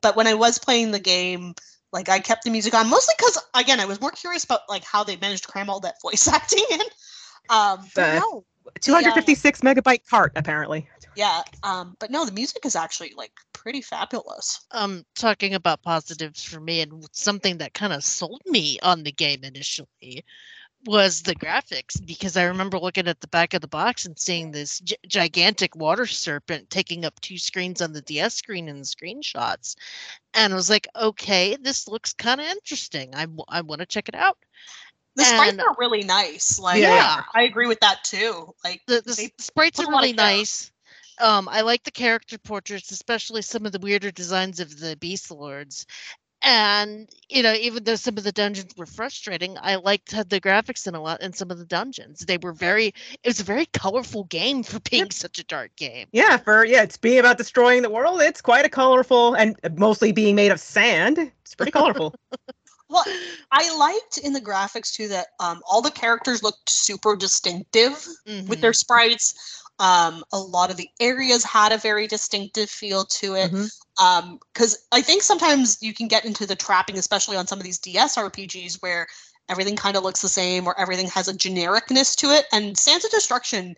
[0.01, 1.53] But when I was playing the game,
[1.91, 4.83] like I kept the music on mostly because again, I was more curious about like
[4.83, 6.81] how they managed to cram all that voice acting in.
[7.49, 8.45] Um, but no,
[8.81, 10.87] 256 megabyte cart, apparently.
[11.15, 11.41] yeah.
[11.63, 14.65] Um, but no, the music is actually like pretty fabulous.
[14.71, 19.11] um talking about positives for me and something that kind of sold me on the
[19.11, 20.23] game initially
[20.85, 24.51] was the graphics because I remember looking at the back of the box and seeing
[24.51, 28.85] this gi- gigantic water serpent taking up two screens on the DS screen in the
[28.85, 29.75] screenshots
[30.35, 33.87] and I was like okay this looks kind of interesting I, w- I want to
[33.87, 34.37] check it out
[35.17, 36.59] The sprites And- are really nice.
[36.59, 37.23] Like, Yeah.
[37.33, 38.53] I agree with that too.
[38.63, 40.71] Like, the, the, they sprites are a lot of really nice.
[41.19, 45.31] Um, I like the character portraits, especially some of the weirder designs of the Beast
[45.31, 45.87] Lords.
[46.43, 50.85] And you know, even though some of the dungeons were frustrating, I liked the graphics
[50.85, 52.19] in a lot in some of the dungeons.
[52.19, 52.93] They were very.
[53.23, 56.07] It was a very colorful game for being such a dark game.
[56.11, 58.21] Yeah, for yeah, it's being about destroying the world.
[58.21, 61.31] It's quite a colorful and mostly being made of sand.
[61.41, 62.13] It's pretty colorful.
[62.89, 63.03] Well,
[63.51, 68.59] I liked in the graphics too that um, all the characters looked super distinctive with
[68.59, 68.61] Mhm.
[68.61, 69.33] their sprites.
[69.79, 73.51] Um, a lot of the areas had a very distinctive feel to it.
[73.51, 73.71] Mhm.
[73.99, 77.63] Um, because I think sometimes you can get into the trapping, especially on some of
[77.65, 79.07] these DS RPGs, where
[79.49, 82.45] everything kind of looks the same or everything has a genericness to it.
[82.51, 83.75] And Sands of Destruction,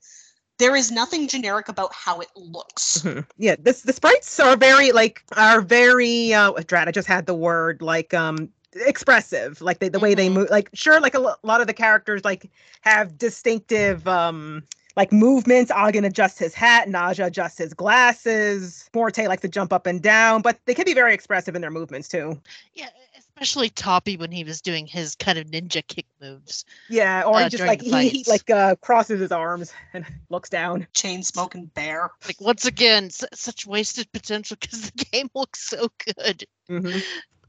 [0.57, 2.99] there is nothing generic about how it looks.
[2.99, 3.25] Mhm.
[3.37, 7.33] Yeah, this the sprites are very like are very uh Drat, I just had the
[7.35, 10.33] word like um expressive like the, the way they Mhm.
[10.33, 12.49] move like sure like a lot of the characters like
[12.81, 14.63] have distinctive um
[14.95, 19.85] like movements Ogden adjusts his hat Naja adjusts his glasses Morte likes to jump up
[19.87, 22.39] and down but they can be very expressive in their movements too
[22.73, 26.65] Yeah, especially Taupy when he was doing his kind of ninja kick moves.
[26.89, 30.49] yeah or Uh, he just like he, he like uh crosses his arms and looks
[30.49, 32.09] down Chain smoking bear.
[32.25, 36.43] Like once again, s- such wasted potential because the game looks so good,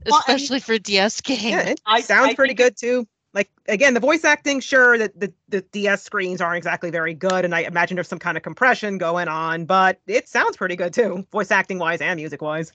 [0.05, 0.11] Mhm.
[0.11, 1.39] Well, and- especially for DS game.
[1.51, 5.19] yeah it I- sounds I pretty good too like again the voice acting sure that
[5.21, 8.43] the, the ds screens aren't exactly very good and i imagine there's some kind of
[8.43, 12.73] compression going on but it sounds pretty good too voice acting wise and music wise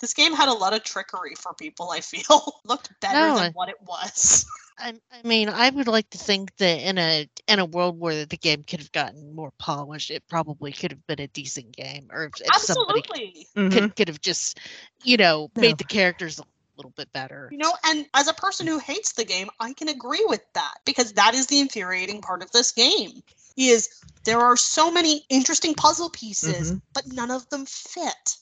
[0.00, 2.60] This game had a lot of trickery for people, I feel.
[2.64, 4.44] Looked better No, than what it was.
[4.78, 8.26] I, I mean, I would like to think that in a in a world where
[8.26, 12.08] the game could have gotten more polished, it probably could have been a decent game.
[12.10, 13.46] Or if, if somebody Absolutely.
[13.56, 13.72] Mhm.
[13.72, 14.58] could could have just,
[15.04, 15.60] you know, No.
[15.60, 16.42] made the characters a
[16.82, 17.56] little bit better.
[17.56, 20.74] You know, and as a person who hates the game, I can agree with that
[20.84, 23.22] because that is the infuriating part of this game.
[23.56, 23.88] Is
[24.24, 26.82] there are so many interesting puzzle pieces, Mhm.
[26.94, 28.36] but none of them fit.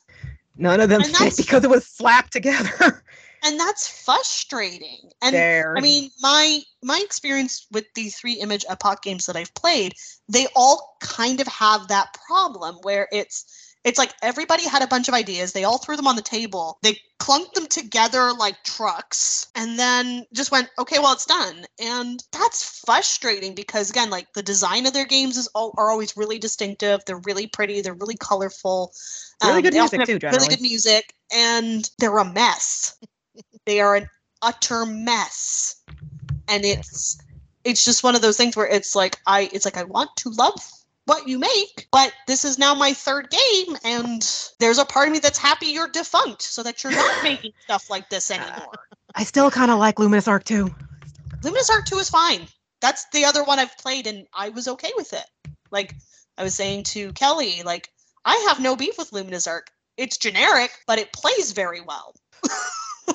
[0.57, 3.05] none of them And fit because it was slapped together
[3.45, 5.11] And that's frustrating.
[5.23, 9.55] And there I mean, my my experience with the three image epoch games that I've
[9.55, 9.95] played,
[10.29, 15.09] they all kind of have that problem where it's it's like everybody had a bunch
[15.09, 19.49] of ideas, they all threw them on the table, they clunked them together like trucks,
[19.55, 21.65] and then just went, okay, well, it's done.
[21.81, 26.17] And that's frustrating because again, like the design of their games is all, are always
[26.17, 27.01] really distinctive.
[27.07, 28.93] They're really pretty, they're really colorful.
[29.43, 32.99] Really um, good music, too, Really good music, and they're a mess.
[33.67, 34.09] they are an
[34.43, 35.83] utter mess
[36.49, 37.19] and it's
[37.65, 40.31] it's just one of those things where it's like i it's like i want to
[40.31, 40.61] love
[41.11, 44.23] what you make but this is now my third game and
[44.61, 47.91] there's a part of me that's happy you're defunct so that you're not making stuff
[47.91, 48.71] like this anymore.
[49.17, 50.73] I still kind of like luminous arc 2
[51.43, 52.47] luminous arc 2 is fine.
[52.81, 55.25] That's the other one i've played and i was okay with it.
[55.73, 55.97] Like
[56.39, 57.89] i was saying to kelly like
[58.25, 59.69] i have no beef with luminous arc.
[59.97, 62.15] It's generic but it plays very well.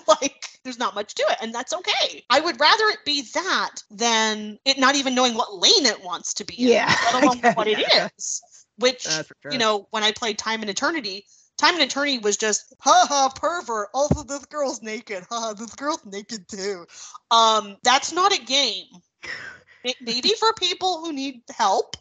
[0.07, 3.71] Like there's not much to it and that's okay i would rather it be that
[3.91, 7.43] than it not even knowing what lane it wants to be in, Yeah, let alone
[7.43, 8.43] yeah, what it is.
[8.79, 9.51] which That's for sure.
[9.53, 11.25] you know when i played time and eternity
[11.57, 15.75] time and eternity was just ha ha pervert also this girl's naked ha ha, this
[15.75, 16.85] girl's naked too
[17.31, 18.85] um that's not a game
[19.85, 21.95] May- maybe for people who need help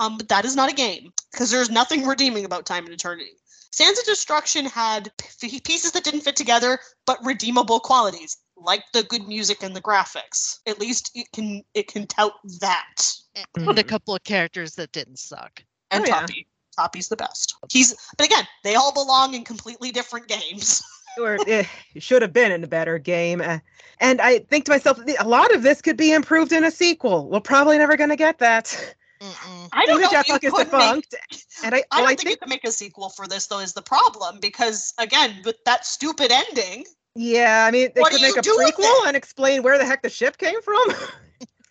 [0.00, 3.32] Um, but that is not a game because there's nothing redeeming about Time and Eternity.
[3.70, 5.10] Sands of Destruction had
[5.40, 10.58] pieces that didn't fit together, but redeemable qualities, like the good music and the graphics.
[10.66, 12.94] At least it can it can tout that.
[13.56, 15.62] and a couple of characters that didn't suck.
[15.90, 16.20] And Oh, yeah.
[16.20, 16.46] Taupy,
[16.76, 17.54] Taupy's the best.
[17.70, 20.82] He's, but again, they all belong in completely different games.
[21.18, 21.64] or eh,
[21.94, 23.40] it should have been in a better game.
[23.40, 23.58] Uh,
[24.00, 27.28] and I think to myself, a lot of this could be improved in a sequel.
[27.28, 28.94] We're probably never going to get that.
[29.20, 29.68] Mm-mm.
[29.72, 30.08] I don't know.
[30.08, 31.04] Image if you Jetpack is could make-
[31.64, 33.58] and I, I don't I think, think, you can make a sequel for this though.
[33.58, 36.84] Is the problem because again with that stupid ending?
[37.16, 40.08] yeah, I mean, they could make a do prequel and explain where the heck the
[40.10, 40.92] ship came from.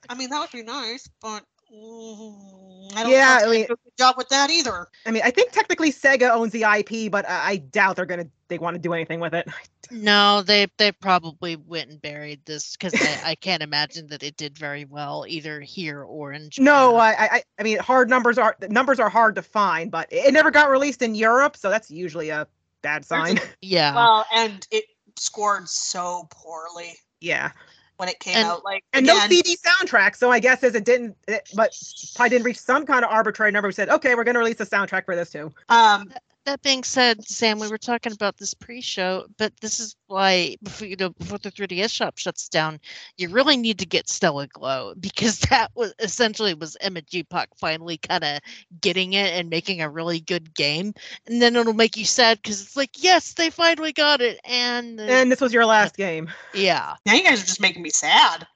[0.09, 1.43] I mean that would be nice, but
[1.73, 4.87] Mm, I don't Yeah, know if I mean- do a good job with that either.
[5.05, 8.27] I mean, I think technically Sega owns the IP, but I, I doubt they're gonna
[8.47, 9.47] they want to do anything with it.
[9.89, 14.35] No, they they probably went and buried this because I, I can't imagine that it
[14.35, 16.65] did very well either here or in Japan.
[16.65, 20.33] No, I, I, I mean, hard numbers are numbers are hard to find, but it
[20.33, 22.45] never got released in Europe, so that's usually a
[22.81, 23.39] bad sign.
[23.61, 24.83] yeah, Well, and it
[25.17, 27.51] scored so poorly yeah,
[27.97, 28.63] when it came And- out.
[28.63, 31.71] Like and no CD soundtrack, so I guess as it didn't, it, but
[32.15, 33.67] probably didn't reach some kind of arbitrary number.
[33.67, 35.51] We said, okay, we're gonna release a soundtrack for this too.
[35.69, 36.11] Um,
[36.47, 40.87] that being said, Sam, we were talking about this pre-show, but this is why before
[40.87, 42.79] you know before the 3DS shop shuts down,
[43.17, 47.97] you really need to get Stella Glow because that was essentially was Image Epoch finally
[47.97, 48.39] kind of
[48.81, 50.93] getting it and making a really good game,
[51.27, 54.99] and then it'll make you sad because it's like yes, they finally got it, and,
[54.99, 56.29] And this was your last game.
[56.53, 58.47] yeah, now you guys are just making me sad.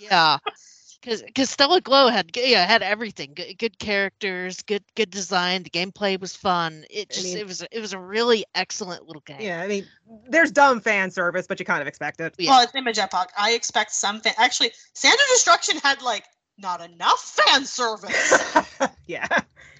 [0.00, 0.38] yeah.
[1.04, 5.70] Because because Stella Glow had yeah had everything good, good characters good good design the
[5.70, 9.22] gameplay was fun it I just mean- it was it was a really excellent little
[9.26, 9.86] game Yeah, I mean,
[10.28, 12.34] there's dumb fan service, but you kind of expect it.
[12.38, 12.50] Yeah.
[12.52, 13.30] Well, it's Image Epoch.
[13.36, 14.32] I expect some fan.
[14.38, 16.24] Actually, Sand of Destruction had like
[16.56, 18.54] not enough fan service.
[19.06, 19.26] yeah.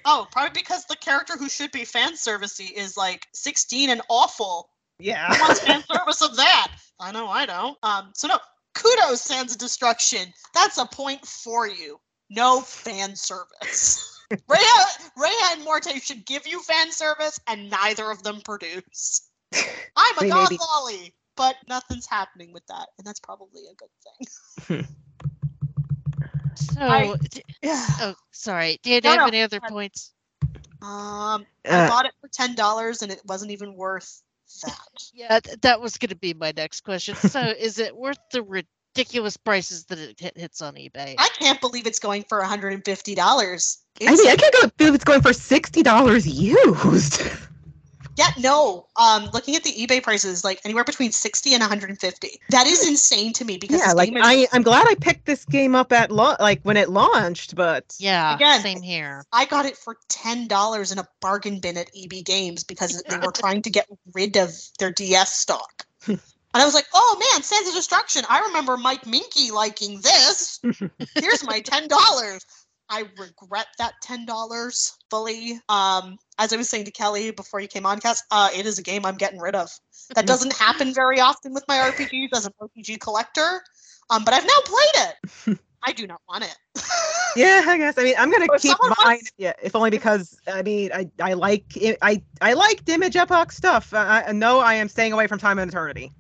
[0.05, 4.68] oh, probably because the character who should be fan servicey is like 16 and awful.
[4.99, 5.33] Yeah.
[5.33, 6.72] Who wants fan service of that?
[7.01, 7.77] I know I don't.
[7.83, 8.39] Um, so no,
[8.85, 10.32] kudos, Sands of Destruction.
[10.55, 11.99] That's a point for you.
[12.30, 14.11] No fan service.
[14.49, 14.85] Rhea,
[15.16, 19.28] Rhea and Morte should give you fan service, and neither of them produce.
[19.97, 23.89] I'm a They god lolly, but nothing's happening with that, and that's probably a good
[24.66, 24.87] thing.
[26.57, 27.87] so I- d- Yeah.
[28.01, 29.72] oh sorry do you No, have no, any other go ahead.
[29.72, 30.12] points
[30.82, 34.22] Um, I Uh, bought it for ten dollars, and it wasn't even worth
[34.64, 34.78] that.
[35.12, 38.42] yeah th- that was going to be my next question so is it worth the
[38.42, 42.49] ridiculous prices that it hit, hits on ebay I can't believe it's going for one
[42.49, 43.78] hundred and fifty dollars.
[44.01, 47.22] I mean, I can't go believe it's going for sixty dollars used.
[48.16, 48.86] Yeah, no.
[48.96, 52.40] Um, looking at the eBay prices, like anywhere between sixty and one hundred and fifty.
[52.50, 55.44] That is insane to me because yeah, like is, I, I'm glad I picked this
[55.44, 59.66] game up at launch, like when it launched, but yeah Again, same here I got
[59.66, 63.62] it for ten dollars in a bargain bin at EB Games because they were trying
[63.62, 65.86] to get rid of their DS stock.
[66.54, 68.22] And I was like, "Oh man, Sands of Destruction!
[68.30, 70.60] I remember Mike Moehnke liking this.
[71.16, 72.46] Here's my ten dollars."
[72.91, 75.61] I regret that ten dollars fully.
[75.68, 78.78] Um, as I was saying to Kelly before you came on, Cass, uh, it is
[78.78, 79.70] a game I'm getting rid of.
[80.14, 83.62] That doesn't happen very often with my RPGs as an RPG collector.
[84.11, 85.09] Um, but I've now played
[85.49, 85.59] it.
[85.87, 86.57] I do not want it.
[87.37, 87.99] yeah, I guess.
[87.99, 88.93] I mean, I'm gonna If keep mine.
[89.05, 93.16] wants- Yeah, if only because I mean, I I like it, I I liked Image
[93.16, 93.93] Epoch stuff.
[93.93, 96.11] Uh, I no, I am staying away from Time and Eternity.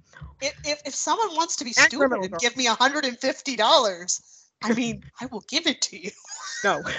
[0.42, 4.20] if, if, if someone wants to be And stupid and give me $150,
[4.62, 6.10] I mean, I will give it to you.
[6.62, 6.82] No.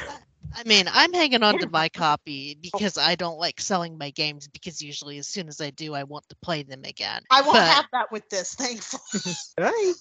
[0.55, 4.47] I mean, I'm hanging on to my copy because I don't like selling my games
[4.47, 7.23] because usually as soon as I do, I want to play them again.
[7.29, 9.33] I won't But- have that with this, thankfully.
[9.59, 9.93] Right.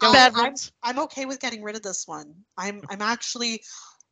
[0.00, 0.54] Bad I'm.
[0.82, 2.34] I'm okay with getting rid of this one.
[2.56, 3.62] I'm I'm actually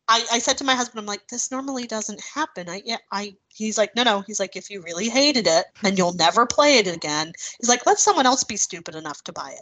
[0.09, 2.69] I, I said to my husband, I'm like, this normally doesn't happen.
[2.69, 4.21] I yeah, I he's like, no, no.
[4.21, 7.87] He's like, if you really hated it and you'll never play it again, he's like,
[7.87, 9.55] let someone else be stupid enough to buy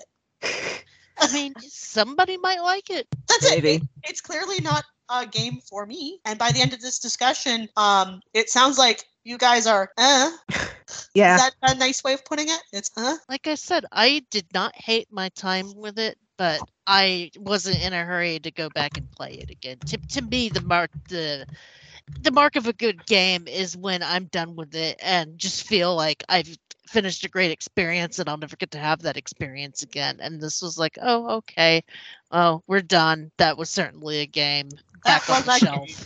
[0.42, 0.84] it.
[1.18, 3.06] I mean, somebody might like it.
[3.28, 3.62] That's it.
[3.62, 3.74] Maybe.
[3.76, 3.82] it.
[4.04, 6.20] It's clearly not a game for me.
[6.24, 10.30] And by the end of this discussion, um, it sounds like you guys are, uh.
[11.14, 11.36] Yeah.
[11.36, 12.60] Is that a nice way of putting it?
[12.72, 13.16] It's, uh.
[13.28, 17.92] Like I said, I did not hate my time with it, but I wasn't in
[17.92, 19.78] a hurry to go back and play it again.
[19.86, 21.46] To, to me, the mark the
[22.20, 25.94] the mark of a good game is when I'm done with it and just feel
[25.94, 26.56] like I've
[26.86, 30.18] finished a great experience and I'll never get to have that experience again.
[30.20, 31.82] And this was like, oh, okay.
[32.30, 33.30] Oh, we're done.
[33.38, 34.68] That was certainly a game.
[35.04, 35.86] Back on the shelf.
[35.86, 35.96] game.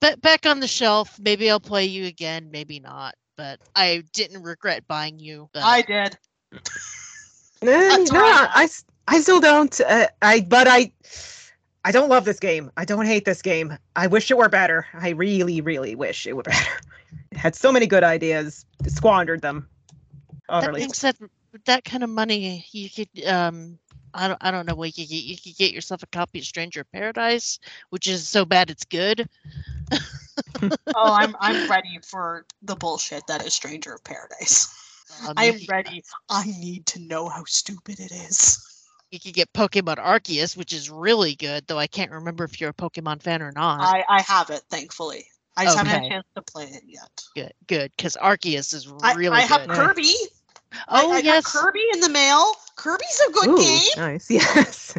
[0.00, 1.18] But back on the shelf.
[1.18, 3.14] Maybe I'll play you again, maybe not.
[3.36, 5.48] But I didn't regret buying you.
[5.52, 6.16] But I did.
[7.60, 9.80] That's no, I, I, s- I still don't.
[9.80, 10.92] Uh, I but I
[11.84, 12.70] I don't love this game.
[12.76, 13.76] I don't hate this game.
[13.96, 14.86] I wish it were better.
[14.94, 16.80] I really, really wish it were better.
[17.30, 19.68] It had so many good ideas, squandered them.
[20.48, 20.80] That Utterly.
[20.80, 21.16] being said,
[21.52, 23.78] with that kind of money, you could um,
[24.14, 25.24] I don't I don't know what you could get.
[25.24, 27.58] You could get yourself a copy of Stranger of Paradise,
[27.90, 29.28] which is so bad it's good.
[30.94, 34.68] Oh, I'm I'm ready for the bullshit that is Stranger of Paradise.
[35.26, 36.04] Um, I am could- ready.
[36.28, 38.58] I need to know how stupid it is.
[39.10, 42.70] You could get Pokemon Arceus, which is really good, though I can't remember if you're
[42.70, 43.80] a Pokemon fan or not.
[43.80, 45.26] I I have it, thankfully.
[45.58, 47.22] I just haven't had a chance to play it yet.
[47.34, 49.76] good, good, because Arceus is I, really I have good.
[49.76, 50.14] Kirby.
[50.88, 52.52] oh I, I yes, got Kirby in the mail.
[52.76, 53.90] Kirby's a good Ooh, game.
[53.96, 54.30] nice.
[54.30, 54.94] Yes.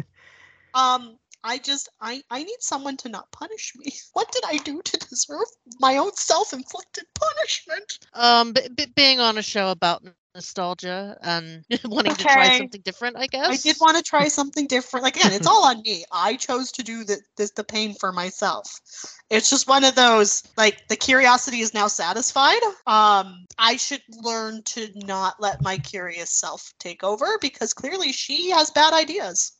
[0.74, 3.92] Um, I just I I need someone to not punish me.
[4.12, 5.46] What did I do to deserve
[5.80, 7.98] my own self-inflicted punishment?
[8.14, 10.02] um, b- b- being on a show about
[10.34, 13.48] nostalgia and wanting to try something different, I guess.
[13.48, 15.04] I did want to try something different.
[15.04, 16.04] Like again, it's all on me.
[16.12, 18.80] I chose to do the, this the pain for myself.
[19.30, 22.62] It's just one of those like the curiosity is now satisfied.
[22.86, 28.50] Um, I should learn to not let my curious self take over because clearly she
[28.50, 29.52] has bad ideas.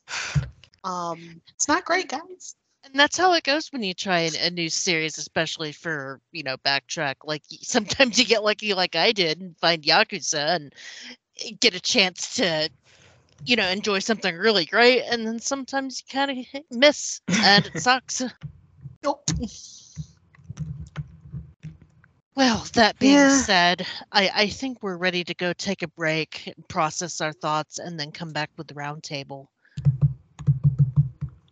[0.83, 2.55] Um, it's not great, guys.
[2.83, 6.57] And that's how it goes when you try a new series, especially for you know
[6.57, 7.15] backtrack.
[7.23, 10.73] Like sometimes you get lucky, like I did, and find Yakuza and
[11.45, 12.69] eh, get a chance to,
[13.45, 17.77] you know, enjoy something really great, and then sometimes you kind of miss, and it
[17.79, 18.21] sucks.
[19.03, 19.29] Nope.
[22.35, 23.27] Well, that being Yeah.
[23.27, 27.99] said, I, I think we're ready to go take a break, process our thoughts, and
[27.99, 29.47] then come back with the roundtable.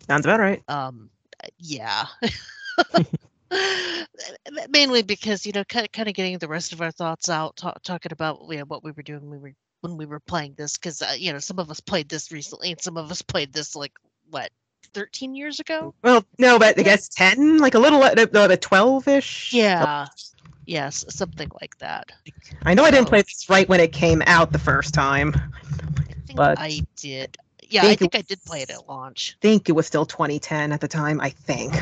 [0.07, 0.63] Sounds about right.
[0.67, 1.09] um
[1.57, 2.05] yeah.
[4.69, 7.55] Mainly because you know kind of, kind of getting the rest of our thoughts out
[7.55, 10.19] ta- talking about you know, what we were doing when we were when we were
[10.19, 13.09] playing this because uh, you know some of us played this recently and some of
[13.11, 13.93] us played this like
[14.29, 14.51] what
[14.93, 15.93] 13 years ago?
[16.03, 19.53] Well, no, but I guess 10, like a little, uh, the 12 ish.
[19.53, 20.07] yeah.
[20.65, 22.11] Yes something like that.
[22.63, 25.33] I know I didn't play this right when it came out the first time.
[25.35, 27.37] i think But i did
[27.70, 30.05] yeah i think it i did play it at launch I think it was still
[30.05, 31.22] 2010 at the time.
[31.22, 31.74] I think.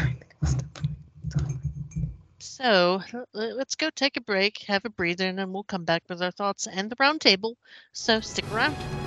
[2.40, 3.02] So
[3.34, 6.32] let's go take a break, have a breather, and then we'll come back with our
[6.32, 7.56] thoughts and the roundtable.
[7.94, 9.07] So stick around.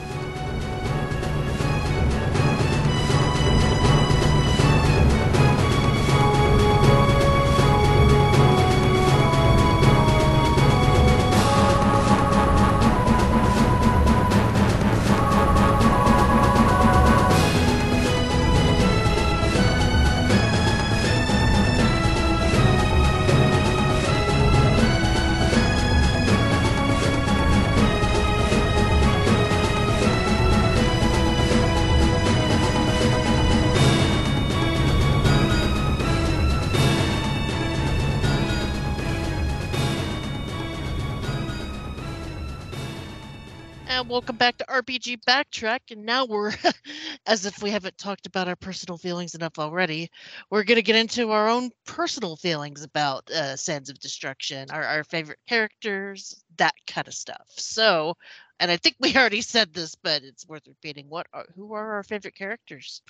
[43.90, 45.90] And welcome back to RPG Backtrack.
[45.90, 46.52] And now we're,
[47.26, 50.12] as if we haven't talked about our personal feelings enough already,
[50.48, 54.84] we're going to get into our own personal feelings about uh, Sands of Destruction, our,
[54.84, 57.42] our favorite characters, that kind of stuff.
[57.48, 58.14] So,
[58.60, 61.06] and I think we already said this, but it's worth repeating.
[61.08, 63.02] What are, who are our favorite characters?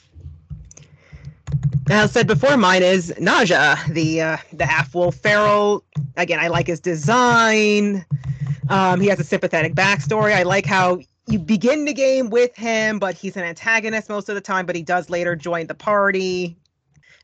[1.90, 5.82] Now, said before, mine is Naja, the uh, the half wolf feral.
[6.16, 8.06] Again, I like his design.
[8.68, 10.32] Um, he has a sympathetic backstory.
[10.32, 14.36] I like how you begin the game with him, but he's an antagonist most of
[14.36, 14.66] the time.
[14.66, 16.56] But he does later join the party.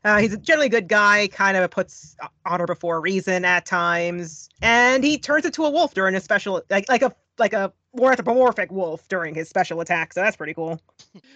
[0.03, 1.29] Uh, he's a generally good guy.
[1.29, 6.13] Kind of puts honor before reason at times, and he turns into a wolf during
[6.13, 10.11] a special, like like a like a more anthropomorphic wolf during his special attack.
[10.11, 10.81] So that's pretty cool.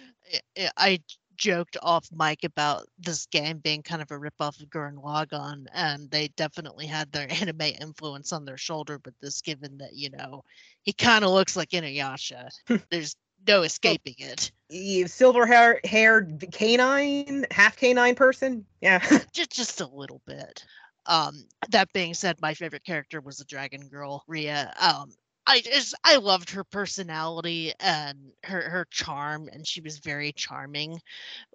[0.78, 1.00] I
[1.42, 6.10] joked off mic about this game being kind of a ripoff of Gurren Lagann, and
[6.12, 9.00] they definitely had their anime influence on their shoulder.
[9.00, 10.44] But this, given that you know,
[10.84, 12.50] he kind of looks like Inuyasha,
[12.92, 13.16] there's
[13.48, 14.52] no escaping it.
[14.70, 18.64] You silver hair haired canine, half canine person.
[18.80, 19.00] Yeah.
[19.34, 20.64] Just just a little bit.
[21.08, 24.72] Um, that being said, my favorite character was the Dragon Girl, Rhea.
[24.80, 25.12] Um,
[25.52, 31.02] I just I loved her personality and her her charm, and she was very charming.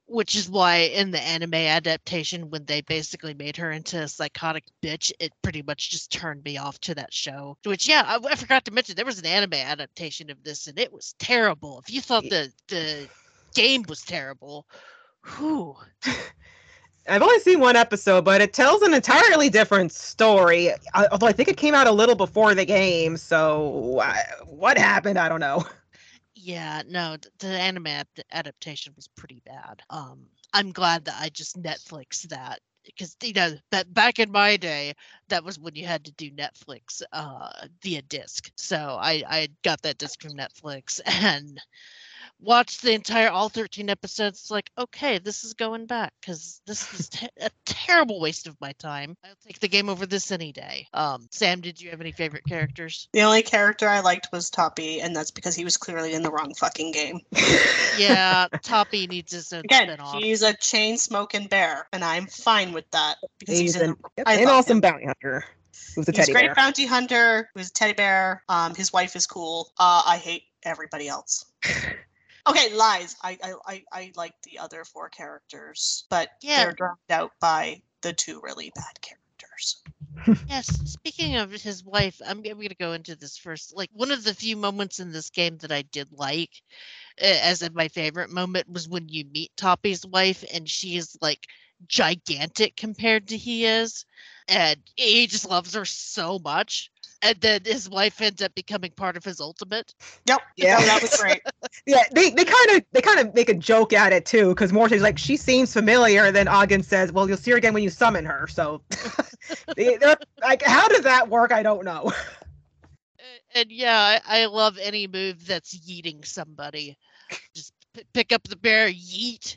[0.08, 4.64] Which is why in the anime adaptation, when they basically made her into a psychotic
[4.80, 7.56] bitch, it pretty much just turned me off to that show.
[7.64, 10.78] Which, yeah, I, I forgot to mention there was an anime adaptation of this, and
[10.78, 11.80] it was terrible.
[11.80, 13.08] If you thought the the
[13.54, 14.66] game was terrible,
[15.38, 15.74] whew,
[17.08, 20.70] I've only seen one episode, but it tells an entirely different story.
[20.94, 24.14] uh, Although I think it came out a little before the game, so uh,
[24.46, 25.18] what happened?
[25.18, 25.64] I don't know.
[26.34, 29.82] Yeah, no, the anime adapt- adaptation was pretty bad.
[29.90, 34.56] Um, I'm glad that I just Netflix that because you know that back in my
[34.56, 34.94] day,
[35.28, 38.50] that was when you had to do Netflix uh via disc.
[38.56, 41.60] So I I got that disc from Netflix and
[42.40, 44.40] watched the entire all 13 episodes.
[44.40, 48.56] It's like okay, this is going back because this is te- a terrible waste of
[48.60, 49.16] my time.
[49.24, 50.86] I'll take the game over this any day.
[50.92, 53.08] Um, Sam, did you have any favorite characters?
[53.12, 56.30] The only character I liked was Taupy, and that's because he was clearly in the
[56.30, 57.20] wrong fucking game.
[57.98, 60.22] Yeah, Taupy needs his own Again, spin-off.
[60.22, 64.24] he's a chain smoking bear, and I'm fine with that because he's, He's an, the,
[64.24, 64.80] yep, an awesome him.
[64.80, 65.44] bounty hunter.
[65.94, 66.54] Who's a He's a teddy great bear.
[66.54, 67.50] bounty hunter.
[67.54, 68.42] Who's a teddy bear.
[68.48, 69.70] Um, his wife is cool.
[69.78, 71.46] Uh, I hate everybody else.
[72.48, 73.16] Okay, lies.
[73.22, 76.64] I I I, I like the other four characters, but Yeah.
[76.64, 79.82] they're drowned out by the two really bad characters.
[80.48, 83.76] Yes, speaking of his wife, I'm, I'm going to go into this first.
[83.76, 86.50] Like, one of the few moments in this game that I did like,
[87.20, 91.16] uh, as in my favorite moment, was when you meet Taupy's wife and she is
[91.20, 91.46] like
[91.88, 94.04] gigantic compared to he is.
[94.48, 96.90] And he just loves her so much.
[97.22, 99.94] And then his wife ends up becoming part of his ultimate.
[100.26, 100.40] Yep.
[100.56, 100.78] Yeah.
[100.80, 101.42] Yeah, that was great.
[101.86, 104.72] Yeah, they they kind of they kind of make a joke at it too, because
[104.72, 106.24] Morte's like, she seems familiar.
[106.24, 108.82] And then Agan says, "Well, you'll see her again when you summon her." So,
[109.76, 111.52] like, how does that work?
[111.52, 112.12] I don't know.
[113.18, 113.22] Uh,
[113.54, 116.98] And yeah, I, I love any move that's yeeting somebody.
[117.54, 119.56] Just p- pick up the bear, yeet.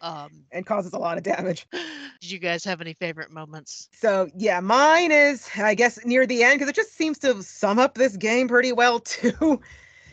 [0.00, 1.66] Um, and causes a lot of damage.
[2.20, 3.88] did you guys have any favorite moments?
[3.92, 7.78] So yeah, mine is I guess near the end because it just seems to sum
[7.78, 9.60] up this game pretty well too.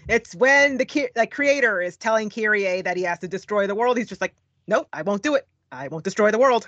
[0.08, 3.76] It's when the ki- like creator is telling Kyrie that he has to destroy the
[3.76, 3.98] world.
[3.98, 4.34] He's just like,
[4.68, 5.48] nope, I won't do it.
[5.72, 6.68] I won't destroy the world.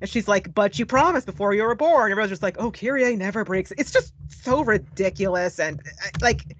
[0.00, 2.12] And she's like, but you promised before you were born.
[2.12, 3.72] Everyone's just like, oh, Kyrie never breaks.
[3.78, 6.56] It's just so ridiculous and uh, like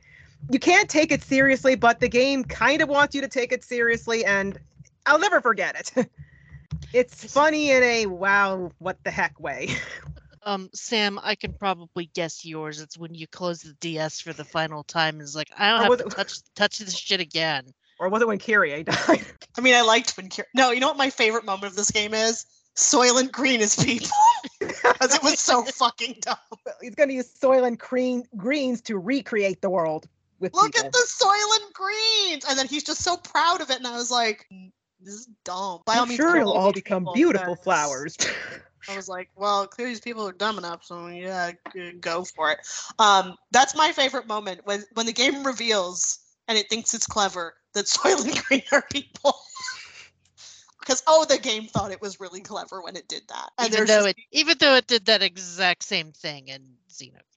[0.50, 3.64] you can't take it seriously, but the game kind of wants you to take it
[3.64, 4.58] seriously, and
[5.06, 6.08] I'll never forget it.
[6.92, 9.70] it's funny in a wow, what the heck way.
[10.44, 12.80] Um, Sam, I can probably guess yours.
[12.80, 15.80] It's when you close the DS for the final time and it's like, I don't
[15.80, 17.64] Or have to it- touch touch this shit again.
[17.98, 19.26] or was it when Kyrie died?
[19.58, 21.90] I mean, I liked when Kier- no, you know what my favorite moment of this
[21.90, 22.46] game is?
[22.76, 24.08] Soylent Green is people
[24.58, 26.36] because it was so fucking dumb.
[26.80, 30.08] He's going to use soil and green greens to recreate the world
[30.40, 30.86] with Look people.
[30.86, 34.10] at the Soylent Greens, and then he's just so proud of it, and I was
[34.10, 34.70] like, "Mm,
[35.00, 35.80] this is dumb.
[35.86, 38.16] By all I'm means, sure it'll all become people, beautiful flowers.
[38.88, 42.52] I was like, well, clearly these people are dumb enough, so yeah, g- go for
[42.52, 42.58] it.
[42.98, 47.54] Um, that's my favorite moment when when the game reveals and it thinks it's clever
[47.74, 49.34] that Soylent Green are people.
[50.80, 53.50] Because oh, the game thought it was really clever when it did that.
[53.58, 57.27] And even though just- it even though it did that exact same thing in Xenogears.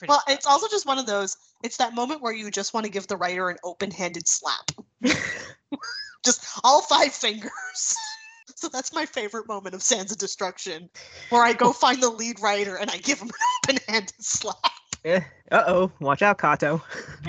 [0.00, 0.34] Pretty well, much.
[0.34, 1.36] it's also just one of those.
[1.62, 4.70] It's that moment where you just want to give the writer an open-handed slap.
[6.24, 7.94] just all five fingers.
[8.54, 10.88] so that's my favorite moment of Sands of Destruction,
[11.28, 14.56] where I go find the lead writer and I give him an open-handed slap.
[15.04, 15.20] uh
[15.66, 16.82] oh, watch out, Kato.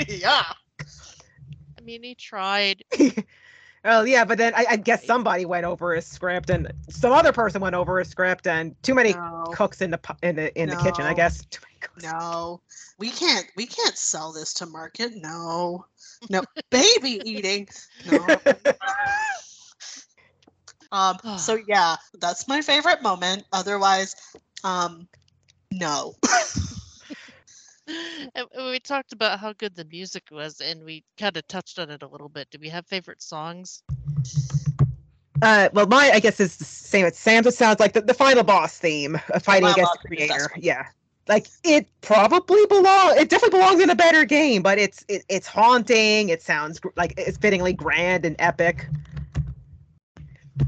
[0.08, 0.44] yeah.
[0.80, 2.86] I mean, he tried.
[3.84, 7.32] Well, yeah, but then I, I guess somebody went over his script, and some other
[7.32, 9.48] person went over his script, and too many No.
[9.52, 11.06] cooks in the in the in the kitchen.
[11.06, 11.44] I guess.
[11.46, 12.04] Too many cooks.
[12.04, 12.62] No,
[13.00, 13.46] we can't.
[13.56, 15.14] We can't sell this to market.
[15.16, 15.86] No,
[16.30, 17.68] no, baby eating.
[18.06, 18.28] No.
[20.92, 21.18] um.
[21.38, 23.46] So yeah, that's my favorite moment.
[23.52, 24.16] Otherwise,
[24.64, 25.08] um,
[25.72, 26.16] no.
[28.36, 31.80] And and we talked about how good the music was, and we kind of touched
[31.80, 32.48] on it a little bit.
[32.52, 33.84] Do we have favorite songs?
[35.42, 37.48] Uh, well, my I guess is the same as Sam's.
[37.48, 40.28] It sounds like the, the final boss theme of fighting Final against the theme is
[40.28, 40.66] the best creator.
[40.66, 40.86] Yeah,
[41.28, 43.18] like it probably belong.
[43.18, 46.30] It definitely belongs in a better game, but it's it, it's haunting.
[46.30, 48.88] It sounds gr- like it's fittingly grand and epic.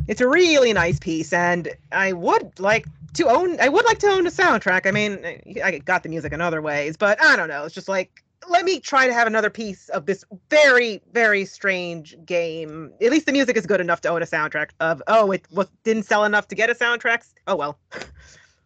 [0.07, 3.59] It's a really nice piece, and I would like to own.
[3.59, 4.85] I would like to own the soundtrack.
[4.85, 5.23] I mean,
[5.63, 7.65] I- got the music in other ways, but I don't know.
[7.65, 12.13] It's just like let me try to have another piece of this very very strange
[12.25, 15.47] game at least the music is good enough to own a soundtrack of oh it
[15.49, 17.79] was didn't sell enough to get a soundtrack oh well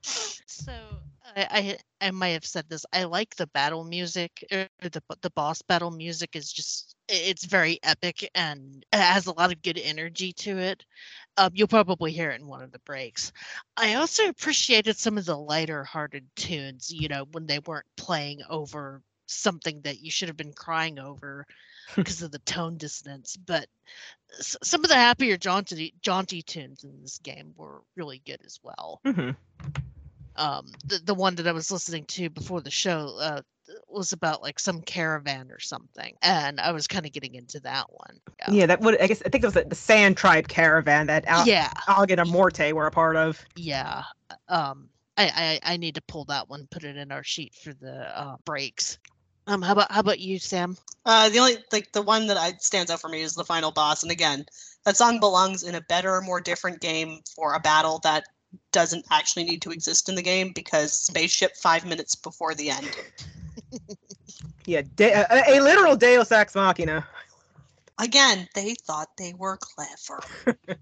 [0.02, 0.72] So
[1.36, 2.86] I, I I might have said this.
[2.92, 4.44] I like the battle music.
[4.52, 9.34] Or the the boss battle music is just it's very epic and it has a
[9.34, 10.86] lot of good energy to it.
[11.38, 13.32] Um, you'll probably hear it in one of the breaks.
[13.78, 16.92] I also appreciated some of the lighter hearted tunes.
[16.92, 21.46] You know when they weren't playing over something that you should have been crying over
[22.04, 23.38] because of the tone dissonance.
[23.38, 23.68] But
[24.40, 28.60] s- some of the happier jaunty jaunty tunes in this game were really good as
[28.64, 29.36] well Mhm.
[30.36, 33.42] um the, the one that i was listening to before the show uh
[33.88, 37.86] was about like some caravan or something, and I was kind of getting into that
[37.90, 38.20] one.
[38.50, 41.26] Yeah, that would I guess I think it was the, the Sand Tribe caravan that
[41.26, 43.44] Al- yeah, Agan and Morte were a part of.
[43.56, 44.04] yeah.
[44.50, 47.74] Um, I, I I need to pull that one, put it in our sheet for
[47.74, 49.00] the uh, breaks.
[49.48, 50.78] Um, how about how about you, Sam?
[51.06, 53.72] Uh, the only like the one that I stands out for me is the final
[53.72, 54.46] boss, and again,
[54.86, 58.26] that song belongs in a better, more different game for a battle that
[58.72, 62.96] doesn't actually need to exist in the game because spaceship five minutes before the end.
[64.66, 67.06] Yeah, de- a, a literal Deus Ex Machina.
[68.00, 70.22] Again, they thought they were clever.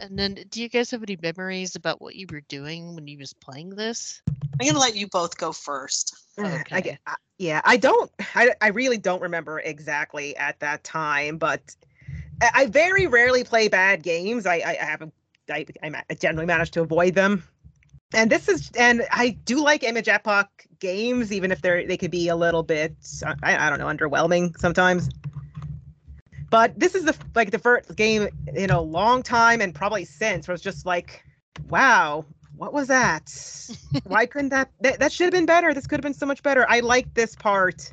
[0.00, 3.18] And then, do you guys have any memories about what you were doing when you
[3.18, 4.20] was playing this?
[4.60, 6.16] I'm gonna let you both go first.
[6.38, 6.80] I Okay.
[6.80, 11.76] get, I, yeah, I don't, I, I really don't remember exactly at that time, but
[12.40, 14.44] I, I very rarely play bad games.
[14.44, 15.14] I, I, I haven't,
[15.48, 17.44] I, I I generally manage to avoid them.
[18.14, 20.48] And this is, and I do like Image Epoch
[20.78, 22.94] games, even if they're, they could be a little bit,
[23.42, 25.08] I, I don't know, underwhelming sometimes.
[26.50, 30.46] But this is the like the first game in a long time and probably since
[30.46, 31.24] where it's just like,
[31.70, 32.26] wow,
[32.56, 33.32] what was that?
[34.04, 35.72] Why couldn't that, that that should have been better?
[35.72, 36.66] This could have been so much better.
[36.68, 37.90] I like this part.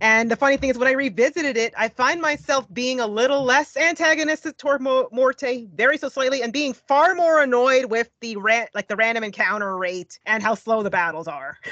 [0.00, 3.44] And the funny thing is, when I revisited it, I find myself being a little
[3.44, 8.36] less antagonistic toward Mo- Morte, very so slightly, and being far more annoyed with the
[8.36, 11.58] ran- like the random encounter rate and how slow the battles are.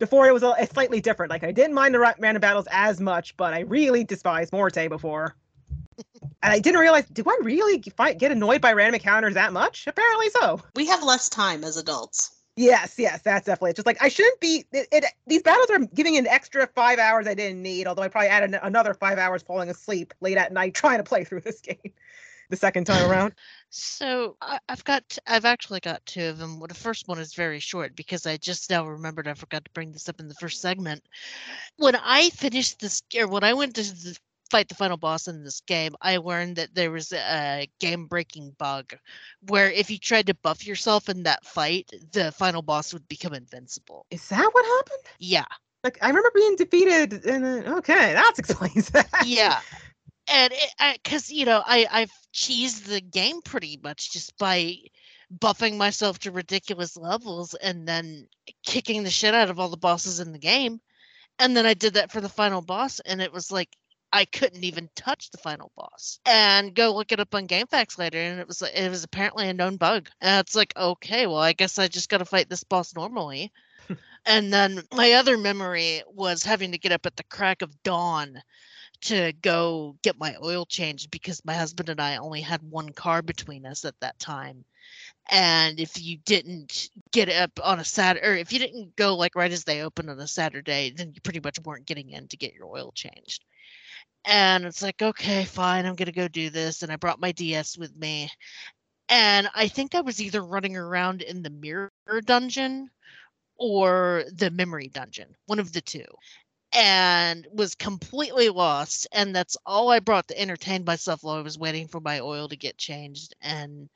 [0.00, 1.30] before it was a, slightly different.
[1.30, 4.88] Like I didn't mind the ra- random battles as much, but I really despised Morte
[4.88, 5.36] before.
[6.22, 9.86] and I didn't realize, do I really get annoyed by random encounters that much?
[9.86, 10.60] Apparently so.
[10.74, 12.32] We have less time as adults.
[12.60, 13.76] Yes, yes, that's definitely it.
[13.76, 14.66] Just like I shouldn't be.
[14.70, 17.86] It, it these battles are giving an extra five hours I didn't need.
[17.86, 21.24] Although I probably added another five hours falling asleep late at night trying to play
[21.24, 21.94] through this game
[22.50, 23.32] the second time around.
[23.70, 24.36] So
[24.68, 26.60] I've got, I've actually got two of them.
[26.60, 29.70] Well, the first one is very short because I just now remembered I forgot to
[29.70, 31.02] bring this up in the first segment.
[31.76, 34.18] When I finished this, or when I went to the,
[34.50, 38.94] fight the final boss in this game, I learned that there was a game-breaking bug
[39.48, 43.34] where if you tried to buff yourself in that fight, the final boss would become
[43.34, 44.06] invincible.
[44.10, 45.04] Is that what happened?
[45.18, 45.46] Yeah,
[45.84, 49.08] Like I remember being defeated, and then okay, that explains that.
[49.20, 49.60] yeah.
[50.28, 50.52] And
[50.94, 54.76] because you know, I I've cheesed the game pretty much just by
[55.38, 58.28] buffing myself to ridiculous levels and then
[58.64, 60.80] kicking the shit out of all the bosses in the game.
[61.38, 63.68] And then I did that for the final boss, and it was like
[64.12, 66.18] I couldn't even touch the final boss.
[66.26, 69.54] And go look it up on GameFAQs later, and it was it was apparently a
[69.54, 70.08] known bug.
[70.20, 73.52] And it's like, okay, well, I guess I just got to fight this boss normally.
[74.26, 78.42] and then my other memory was having to get up at the crack of dawn
[79.02, 83.22] to go get my oil changed because my husband and I only had one car
[83.22, 84.64] between us at that time.
[85.30, 89.36] And if you didn't get up on a Saturday, or if you didn't go like
[89.36, 92.36] right as they opened on a Saturday, then you pretty much weren't getting in to
[92.36, 93.44] get your oil changed.
[94.24, 96.82] And it's like, okay, fine, I'm gonna go do this.
[96.82, 98.30] And I brought my DS with me.
[99.08, 101.90] And I think I was either running around in the mirror
[102.24, 102.90] dungeon
[103.58, 106.04] or the memory dungeon, one of the two
[106.72, 109.08] and was completely lost.
[109.12, 112.48] And that's all I brought to entertain myself while I was waiting for my oil
[112.48, 113.34] to get changed.
[113.40, 113.88] And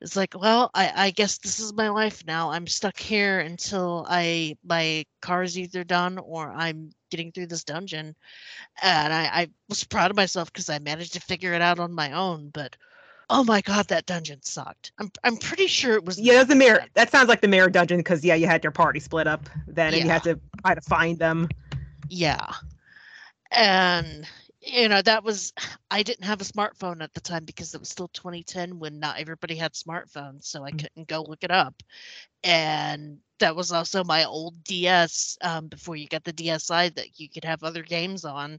[0.00, 2.50] it's like, well, I, I guess this is my life now.
[2.50, 7.64] I'm stuck here until I my car is either done or I'm getting through this
[7.64, 8.14] dungeon.
[8.82, 11.92] And I, I was proud of myself because I managed to figure it out on
[11.92, 12.50] my own.
[12.50, 12.76] But
[13.28, 14.92] oh my god, that dungeon sucked.
[15.00, 16.84] I'm I'm pretty sure it was Yeah, the mirror.
[16.94, 19.94] That sounds like the mirror dungeon because yeah, you had your party split up then,
[19.94, 21.48] and you had to try to find them.
[22.08, 22.52] Yeah.
[23.50, 24.28] And
[24.60, 25.52] you know, that was
[25.90, 29.18] I didn't have a smartphone at the time because it was still 2010 when not
[29.18, 30.84] everybody had smartphones, so I Mm.
[30.84, 31.82] couldn't go look it up.
[32.44, 37.28] And that was also my old DS um, before you got the DSi that you
[37.28, 38.58] could have other games on.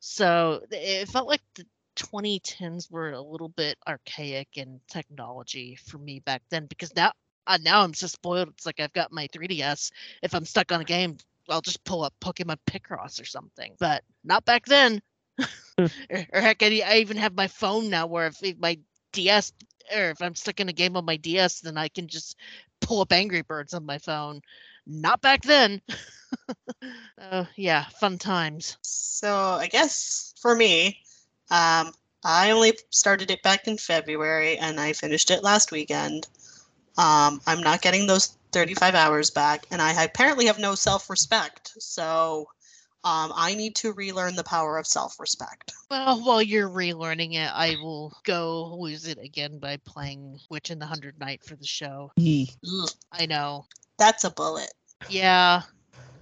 [0.00, 1.66] So it felt like the
[1.96, 7.12] 2010s were a little bit archaic in technology for me back then because now
[7.46, 8.48] uh, now I'm so spoiled.
[8.50, 9.90] It's like I've got my 3DS.
[10.22, 11.16] If I'm stuck on a game,
[11.48, 13.74] I'll just pull up Pokemon Picross or something.
[13.78, 15.02] But not back then.
[15.78, 15.88] or,
[16.32, 18.78] or heck, I, I even have my phone now where if, if my
[19.12, 19.52] DS
[19.94, 22.36] or if I'm stuck in a game on my DS, then I can just
[22.80, 24.40] pull up Angry Birds on my phone.
[24.86, 25.80] Not back then.
[27.18, 28.76] uh, yeah, fun times.
[28.82, 31.00] So I guess for me,
[31.50, 31.92] um,
[32.24, 36.26] I only started it back in February and I finished it last weekend.
[36.96, 41.72] Um, I'm not getting those 35 hours back, and I apparently have no self respect.
[41.78, 42.46] So
[43.04, 45.72] um, I need to relearn the power of self respect.
[45.90, 50.80] Well, while you're relearning it, I will go lose it again by playing Witch and
[50.80, 52.12] the Hundred Knight for the show.
[53.12, 53.66] I know.
[53.98, 54.72] That's a bullet.
[55.10, 55.62] Yeah.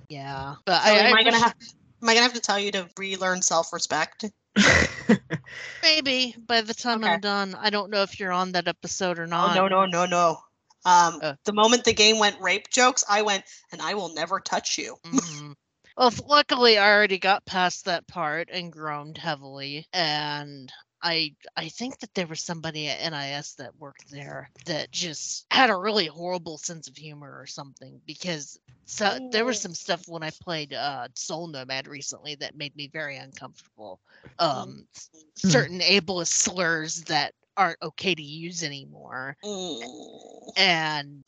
[0.08, 0.56] Yeah.
[0.64, 1.54] But So I, am I I gonna have
[2.02, 4.24] am I gonna have to tell you to relearn self-respect?
[5.82, 7.12] maybe by the time Okay.
[7.12, 7.54] I'm done.
[7.54, 9.54] I don't know if you're on that episode or Oh not.
[9.54, 10.38] no no no no.
[10.84, 11.36] Um, Uh.
[11.44, 14.96] the moment the game went rape jokes, I went and I will never touch you.
[15.04, 15.54] Mhm.
[15.96, 20.72] Well, luckily I already got past that part and groaned heavily, and
[21.02, 25.70] I I think that there was somebody at NIS that worked there that just had
[25.70, 30.22] a really horrible sense of humor or something because so there was some stuff when
[30.22, 34.00] I played uh, Soul Nomad recently that made me very uncomfortable.
[34.38, 35.10] Um, s-
[35.44, 35.62] Hmm.
[35.62, 40.52] certain ableist slurs that aren't okay to use anymore, Mm.
[40.56, 41.24] and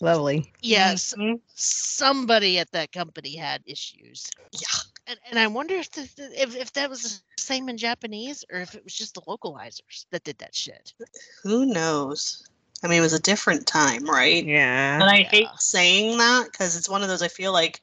[0.00, 0.52] Lovely.
[0.60, 1.40] yes, Mhm.
[1.54, 4.30] somebody at that company had issues.
[4.52, 4.80] Yeah.
[5.06, 7.02] And, and I wonder if, the, the- if if that was
[7.36, 10.94] the same in Japanese or if it was just the localizers that did that shit.
[11.42, 12.46] Who knows?
[12.82, 14.44] I mean, it was a different time, right?
[14.44, 14.94] Yeah.
[14.94, 15.56] And I hate Yeah.
[15.58, 17.82] saying that because it's one of those I feel like,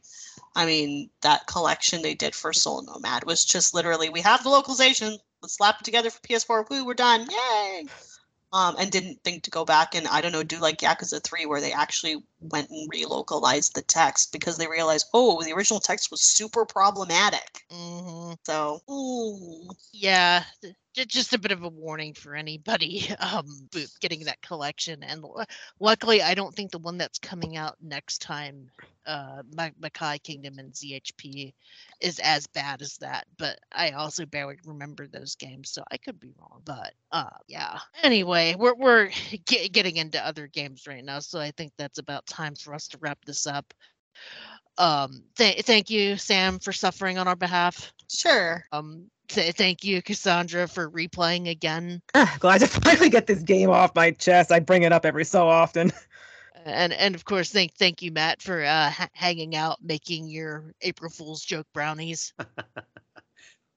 [0.55, 4.49] I mean, that collection they did for Soul Nomad was just literally we have the
[4.49, 6.69] localization, let's slap it together for PS4.
[6.69, 7.85] Woo, we're done, yay!
[8.53, 11.45] Um, and didn't think to go back and I don't know do like Yakuza Three
[11.45, 16.09] where they actually went and relocalized the text because they realized oh the original text
[16.11, 17.63] was super problematic.
[17.71, 19.69] hmm So ooh.
[19.93, 20.43] Yeah,
[20.95, 23.45] just a bit of a warning for anybody um
[24.01, 25.03] getting that collection.
[25.03, 25.43] And lu-
[25.79, 28.69] luckily, I don't think the one that's coming out next time,
[29.05, 31.53] uh, Ma- Makai Kingdom and ZHP,
[31.99, 33.25] is as bad as that.
[33.37, 36.61] But I also barely remember those games, so I could be wrong.
[36.65, 37.79] But uh, yeah.
[38.03, 39.09] Anyway, we're we're
[39.49, 42.87] ge- getting into other games right now, so I think that's about time for us
[42.89, 43.73] to wrap this up.
[44.77, 47.93] Um, th- thank you, Sam, for suffering on our behalf.
[48.09, 48.65] sure.
[48.71, 53.69] Um, th- thank you, Cassandra, for replaying again, Ah, glad to finally get this game
[53.69, 54.51] off my chest.
[54.51, 55.91] I bring it up every so often.
[56.65, 60.73] and and of course, thank thank you, Matt, for uh, ha- hanging out, making your
[60.81, 62.33] April Fool's joke brownies.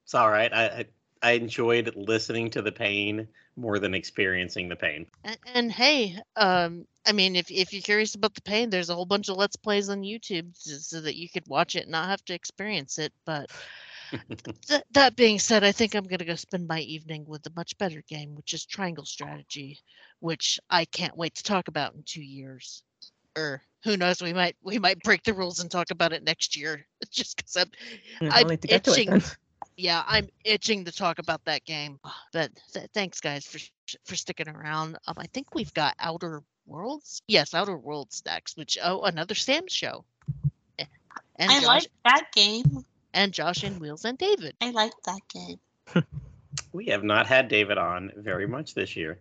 [0.05, 0.53] It's all right.
[0.53, 0.85] I, I
[1.21, 3.27] I enjoyed listening to the pain
[3.57, 5.05] more than experiencing the pain.
[5.23, 8.95] And, and hey, um, I mean, if if you're curious about the pain, there's a
[8.95, 12.09] whole bunch of let's plays on YouTube so, that you could watch it and not
[12.09, 13.13] have to experience it.
[13.25, 13.49] But
[14.67, 17.77] th- that being said, I think I'm gonna go spend my evening with a much
[17.77, 19.79] better game, which is Triangle Strategy,
[20.19, 22.83] which I can't wait to talk about in two years.
[23.37, 24.21] Or who knows?
[24.21, 27.55] We might we might break the rules and talk about it next year, just because
[27.57, 27.71] I'm
[28.31, 29.09] I'm need to get to it itching.
[29.11, 29.21] then.
[29.77, 31.99] Yeah, I'm itching to talk about that game.
[32.31, 33.59] But th- thanks, guys, for
[34.05, 34.97] for sticking around.
[35.07, 37.21] Um, I think we've got Outer Worlds.
[37.27, 38.57] Yes, Outer Worlds next.
[38.57, 40.03] Which oh, another Sam show.
[41.37, 42.85] And I Josh like that game.
[43.13, 44.55] and Josh and Wheels and David.
[44.61, 45.59] I like that game.
[46.71, 49.19] We have not had David on very much this year.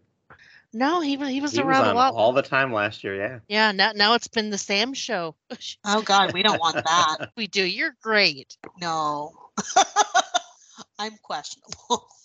[0.73, 2.15] No, he wa- he was He was around a lot.
[2.15, 3.17] all the time last year.
[3.17, 3.39] Yeah.
[3.49, 5.35] Yeah, now now it's been the Sam show.
[5.85, 7.31] Oh God, we don't want that.
[7.37, 7.65] we do.
[7.65, 8.57] You're great.
[8.81, 9.33] No.
[10.99, 12.09] I'm questionable.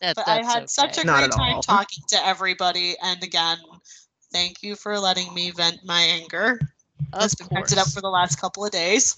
[0.00, 1.62] That, But I that's had such a Not great time all.
[1.62, 2.96] talking to everybody.
[3.02, 3.58] And again,
[4.32, 6.58] thank you for letting me vent my anger.
[7.12, 9.14] Of It's been vented up for the last couple of days.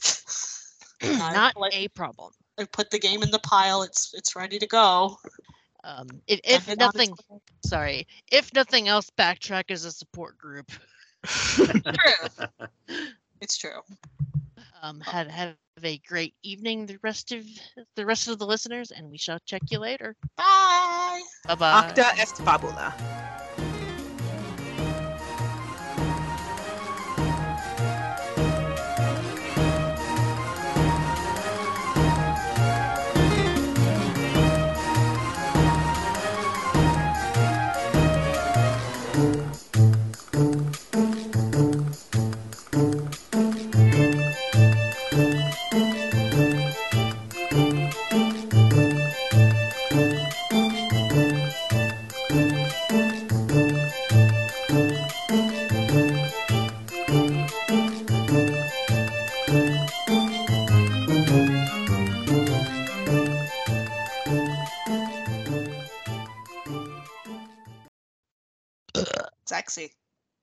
[1.03, 2.33] I not put- a problem.
[2.59, 3.83] I put the game in the pile.
[3.83, 5.19] It's it's ready to go.
[5.85, 7.39] Um, if, if Send it on its nothing, way.
[7.65, 10.70] sorry, if nothing else, backtrack as a support group.
[11.24, 12.47] true.
[13.41, 13.81] It's true.
[14.83, 17.45] Um, have have a great evening, the rest of
[17.97, 20.15] the rest of the listeners, and we shall check you later.
[20.37, 21.23] Bye.
[21.47, 21.79] Bye bye.
[21.79, 22.95] Acta est fabula.